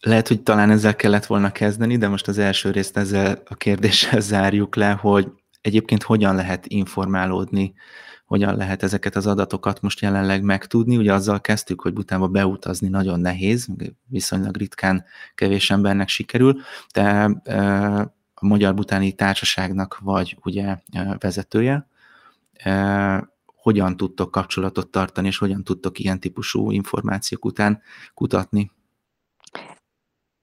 Lehet, 0.00 0.28
hogy 0.28 0.42
talán 0.42 0.70
ezzel 0.70 0.96
kellett 0.96 1.26
volna 1.26 1.52
kezdeni, 1.52 1.96
de 1.96 2.08
most 2.08 2.28
az 2.28 2.38
első 2.38 2.70
részt 2.70 2.96
ezzel 2.96 3.42
a 3.48 3.54
kérdéssel 3.54 4.20
zárjuk 4.20 4.76
le, 4.76 4.90
hogy 4.90 5.32
egyébként 5.60 6.02
hogyan 6.02 6.34
lehet 6.34 6.66
informálódni, 6.66 7.74
hogyan 8.34 8.56
lehet 8.56 8.82
ezeket 8.82 9.16
az 9.16 9.26
adatokat 9.26 9.80
most 9.80 10.00
jelenleg 10.00 10.42
megtudni. 10.42 10.96
Ugye 10.96 11.12
azzal 11.12 11.40
kezdtük, 11.40 11.80
hogy 11.80 11.92
Butánba 11.92 12.28
beutazni 12.28 12.88
nagyon 12.88 13.20
nehéz, 13.20 13.68
viszonylag 14.06 14.56
ritkán 14.56 15.04
kevés 15.34 15.70
embernek 15.70 16.08
sikerül, 16.08 16.60
de 16.92 17.02
a 18.34 18.46
Magyar 18.46 18.74
Butáni 18.74 19.12
Társaságnak 19.12 19.98
vagy 19.98 20.36
ugye 20.42 20.76
vezetője, 21.18 21.88
hogyan 23.46 23.96
tudtok 23.96 24.30
kapcsolatot 24.30 24.90
tartani, 24.90 25.26
és 25.26 25.38
hogyan 25.38 25.64
tudtok 25.64 25.98
ilyen 25.98 26.20
típusú 26.20 26.70
információk 26.70 27.44
után 27.44 27.82
kutatni? 28.14 28.70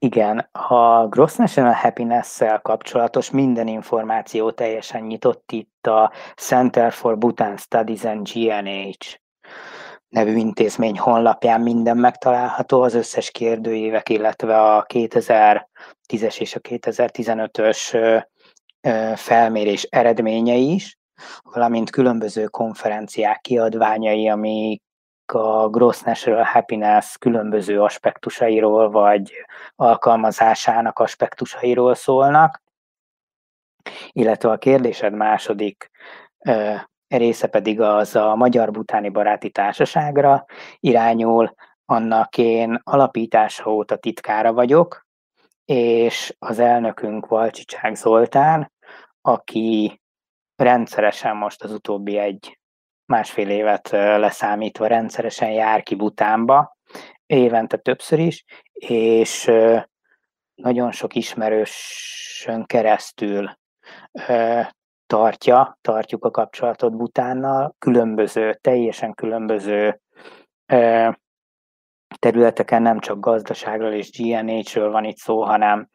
Igen, 0.03 0.37
a 0.51 1.07
Gross 1.07 1.35
National 1.35 1.73
Happiness-szel 1.73 2.59
kapcsolatos 2.61 3.29
minden 3.29 3.67
információ 3.67 4.51
teljesen 4.51 5.01
nyitott 5.01 5.51
itt 5.51 5.87
a 5.87 6.11
Center 6.35 6.91
for 6.91 7.17
Bhutan 7.17 7.57
Studies 7.57 8.03
and 8.03 8.29
GNH 8.33 9.19
nevű 10.09 10.35
intézmény 10.35 10.97
honlapján 10.97 11.61
minden 11.61 11.97
megtalálható, 11.97 12.81
az 12.81 12.93
összes 12.93 13.31
kérdőívek, 13.31 14.09
illetve 14.09 14.61
a 14.75 14.85
2010-es 14.85 16.39
és 16.39 16.55
a 16.55 16.59
2015-ös 16.59 18.23
felmérés 19.15 19.83
eredményei 19.83 20.73
is, 20.73 20.97
valamint 21.41 21.89
különböző 21.89 22.45
konferenciák 22.45 23.41
kiadványai, 23.41 24.29
amik 24.29 24.81
a 25.33 25.69
Gross 25.69 26.01
Natural 26.01 26.43
Happiness 26.43 27.17
különböző 27.17 27.81
aspektusairól, 27.81 28.89
vagy 28.89 29.31
alkalmazásának 29.75 30.99
aspektusairól 30.99 31.95
szólnak, 31.95 32.61
illetve 34.11 34.51
a 34.51 34.57
kérdésed 34.57 35.13
második 35.13 35.91
része 37.07 37.47
pedig 37.47 37.81
az 37.81 38.15
a 38.15 38.35
Magyar 38.35 38.71
Butáni 38.71 39.09
Baráti 39.09 39.49
Társaságra 39.49 40.45
irányul, 40.79 41.53
annak 41.85 42.37
én 42.37 42.79
alapítása 42.83 43.71
óta 43.71 43.95
titkára 43.95 44.53
vagyok, 44.53 45.05
és 45.65 46.35
az 46.39 46.59
elnökünk 46.59 47.27
Valcsicsák 47.27 47.95
Zoltán, 47.95 48.71
aki 49.21 50.01
rendszeresen 50.55 51.35
most 51.35 51.63
az 51.63 51.71
utóbbi 51.71 52.17
egy 52.17 52.60
másfél 53.11 53.49
évet 53.49 53.89
leszámítva 53.91 54.87
rendszeresen 54.87 55.51
jár 55.51 55.83
ki 55.83 55.95
Butánba, 55.95 56.77
évente 57.25 57.77
többször 57.77 58.19
is, 58.19 58.43
és 58.73 59.51
nagyon 60.55 60.91
sok 60.91 61.15
ismerősön 61.15 62.65
keresztül 62.65 63.51
tartja, 65.05 65.77
tartjuk 65.81 66.25
a 66.25 66.31
kapcsolatot 66.31 66.95
Butánnal, 66.95 67.75
különböző, 67.79 68.57
teljesen 68.61 69.13
különböző 69.13 70.01
területeken, 72.19 72.81
nem 72.81 72.99
csak 72.99 73.19
gazdaságról 73.19 73.91
és 73.91 74.11
GNH-ről 74.11 74.91
van 74.91 75.03
itt 75.03 75.17
szó, 75.17 75.43
hanem 75.43 75.89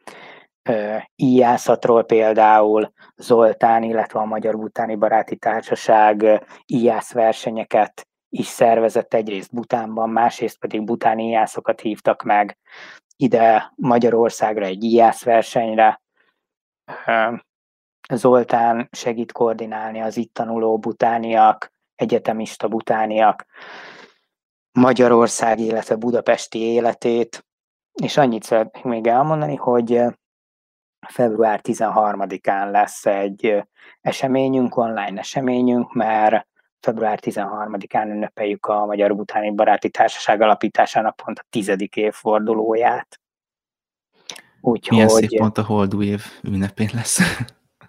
íjászatról 1.15 2.03
például 2.03 2.91
Zoltán, 3.15 3.83
illetve 3.83 4.19
a 4.19 4.25
Magyar 4.25 4.57
Butáni 4.57 4.95
Baráti 4.95 5.35
Társaság 5.35 6.45
íjász 6.65 7.11
versenyeket 7.11 8.07
is 8.29 8.45
szervezett 8.45 9.13
egyrészt 9.13 9.53
Butánban, 9.53 10.09
másrészt 10.09 10.59
pedig 10.59 10.83
butáni 10.83 11.23
íjászokat 11.23 11.81
hívtak 11.81 12.23
meg 12.23 12.57
ide 13.17 13.73
Magyarországra 13.75 14.65
egy 14.65 14.83
íjász 14.83 15.23
versenyre. 15.23 16.01
Zoltán 18.13 18.89
segít 18.91 19.31
koordinálni 19.31 20.01
az 20.01 20.17
itt 20.17 20.33
tanuló 20.33 20.77
butániak, 20.77 21.71
egyetemista 21.95 22.67
butániak 22.67 23.45
Magyarország, 24.71 25.59
illetve 25.59 25.95
budapesti 25.95 26.59
életét, 26.59 27.45
és 28.01 28.17
annyit 28.17 28.43
szeretnék 28.43 28.83
még 28.83 29.07
elmondani, 29.07 29.55
hogy 29.55 30.01
február 31.07 31.59
13-án 31.63 32.71
lesz 32.71 33.05
egy 33.05 33.63
eseményünk, 34.01 34.77
online 34.77 35.19
eseményünk, 35.19 35.93
mert 35.93 36.47
február 36.79 37.19
13-án 37.21 38.05
ünnepeljük 38.05 38.65
a 38.65 38.85
Magyar 38.85 39.15
Butáni 39.15 39.51
Baráti 39.51 39.89
Társaság 39.89 40.41
alapításának 40.41 41.15
pont 41.15 41.39
a 41.39 41.45
tizedik 41.49 41.95
évfordulóját. 41.95 43.19
Úgyhogy... 44.61 44.97
Milyen 44.97 45.09
szép 45.09 45.37
pont 45.37 45.57
a 45.57 45.63
holdú 45.63 46.01
év 46.01 46.23
ünnepén 46.43 46.89
lesz. 46.93 47.19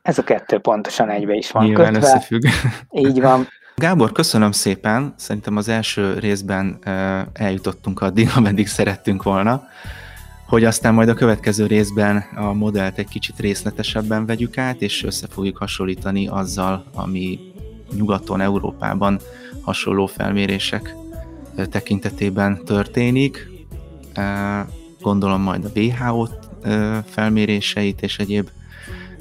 Ez 0.03 0.19
a 0.19 0.25
kettő 0.25 0.59
pontosan 0.59 1.11
egybe 1.11 1.35
is 1.35 1.51
van 1.51 1.65
Nyilván 1.65 1.93
kötve. 1.93 2.07
összefügg. 2.07 2.43
Így 2.91 3.21
van. 3.21 3.47
Gábor, 3.75 4.13
köszönöm 4.13 4.53
szépen. 4.53 5.15
Szerintem 5.17 5.57
az 5.57 5.69
első 5.69 6.19
részben 6.19 6.79
eljutottunk 7.33 8.01
addig, 8.01 8.29
ameddig 8.37 8.67
szerettünk 8.67 9.23
volna 9.23 9.69
hogy 10.49 10.65
aztán 10.65 10.95
majd 10.95 11.09
a 11.09 11.15
következő 11.15 11.67
részben 11.67 12.25
a 12.35 12.53
modellt 12.53 12.99
egy 12.99 13.09
kicsit 13.09 13.39
részletesebben 13.39 14.27
vegyük 14.27 14.59
át, 14.59 14.83
és 14.83 15.05
össze 15.05 15.27
fogjuk 15.31 15.57
hasonlítani 15.57 16.27
azzal, 16.27 16.85
ami 16.95 17.39
nyugaton, 17.97 18.41
Európában 18.41 19.21
hasonló 19.61 20.07
felmérések 20.07 20.95
tekintetében 21.71 22.65
történik. 22.65 23.49
Gondolom 25.01 25.41
majd 25.41 25.65
a 25.65 25.79
WHO 25.79 26.27
felméréseit 27.07 28.03
és 28.03 28.19
egyéb 28.19 28.49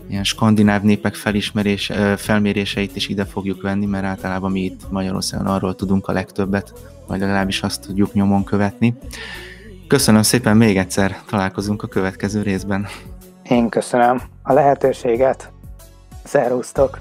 ilyen 0.10 0.24
skandináv 0.24 0.82
népek 0.82 1.16
felismerés, 1.16 1.92
felméréseit 2.16 2.96
is 2.96 3.08
ide 3.08 3.26
fogjuk 3.26 3.62
venni, 3.62 3.86
mert 3.86 4.06
általában 4.06 4.52
mi 4.52 4.64
itt 4.64 4.92
Magyarországon 4.92 5.48
arról 5.48 5.76
tudunk 5.76 6.08
a 6.08 6.12
legtöbbet, 6.12 6.74
vagy 7.08 7.20
legalábbis 7.20 7.62
azt 7.62 7.82
tudjuk 7.82 8.14
nyomon 8.14 8.44
követni. 8.44 8.98
Köszönöm 9.88 10.22
szépen 10.22 10.58
még 10.58 10.78
egyszer, 10.78 11.18
találkozunk 11.26 11.84
a 11.84 11.88
következő 11.88 12.42
részben. 12.42 12.88
Én 13.44 13.70
köszönöm 13.70 14.22
a 14.44 14.54
lehetőséget. 14.54 15.52
Szerusztok! 16.24 17.00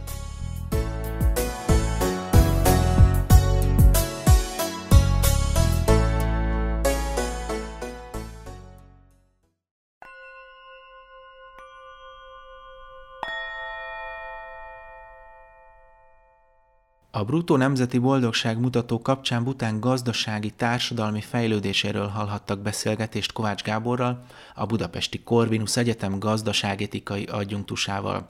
A 17.16 17.24
bruttó 17.24 17.57
nemzeti 17.57 17.98
boldogság 17.98 18.59
mutató 18.59 19.02
kapcsán 19.02 19.44
Bután 19.44 19.81
gazdasági, 19.81 20.50
társadalmi 20.50 21.20
fejlődéséről 21.20 22.07
hallhattak 22.07 22.59
beszélgetést 22.59 23.33
Kovács 23.33 23.62
Gáborral, 23.62 24.24
a 24.55 24.66
Budapesti 24.66 25.22
Corvinus 25.22 25.76
Egyetem 25.76 26.18
gazdaságetikai 26.18 27.24
adjunktusával. 27.24 28.29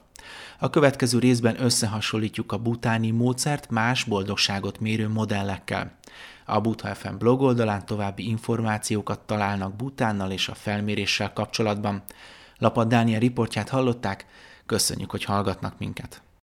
A 0.59 0.69
következő 0.69 1.19
részben 1.19 1.63
összehasonlítjuk 1.63 2.51
a 2.51 2.57
butáni 2.57 3.11
módszert 3.11 3.69
más 3.69 4.03
boldogságot 4.03 4.79
mérő 4.79 5.09
modellekkel. 5.09 5.91
A 6.45 6.61
Butha 6.61 6.95
FM 6.95 7.15
blog 7.17 7.41
oldalán 7.41 7.85
további 7.85 8.27
információkat 8.29 9.19
találnak 9.19 9.75
Butánnal 9.75 10.31
és 10.31 10.47
a 10.47 10.55
felméréssel 10.55 11.33
kapcsolatban. 11.33 12.03
Lapad 12.57 12.87
Dániel 12.87 13.19
riportját 13.19 13.69
hallották, 13.69 14.25
köszönjük, 14.65 15.11
hogy 15.11 15.23
hallgatnak 15.23 15.77
minket! 15.77 16.21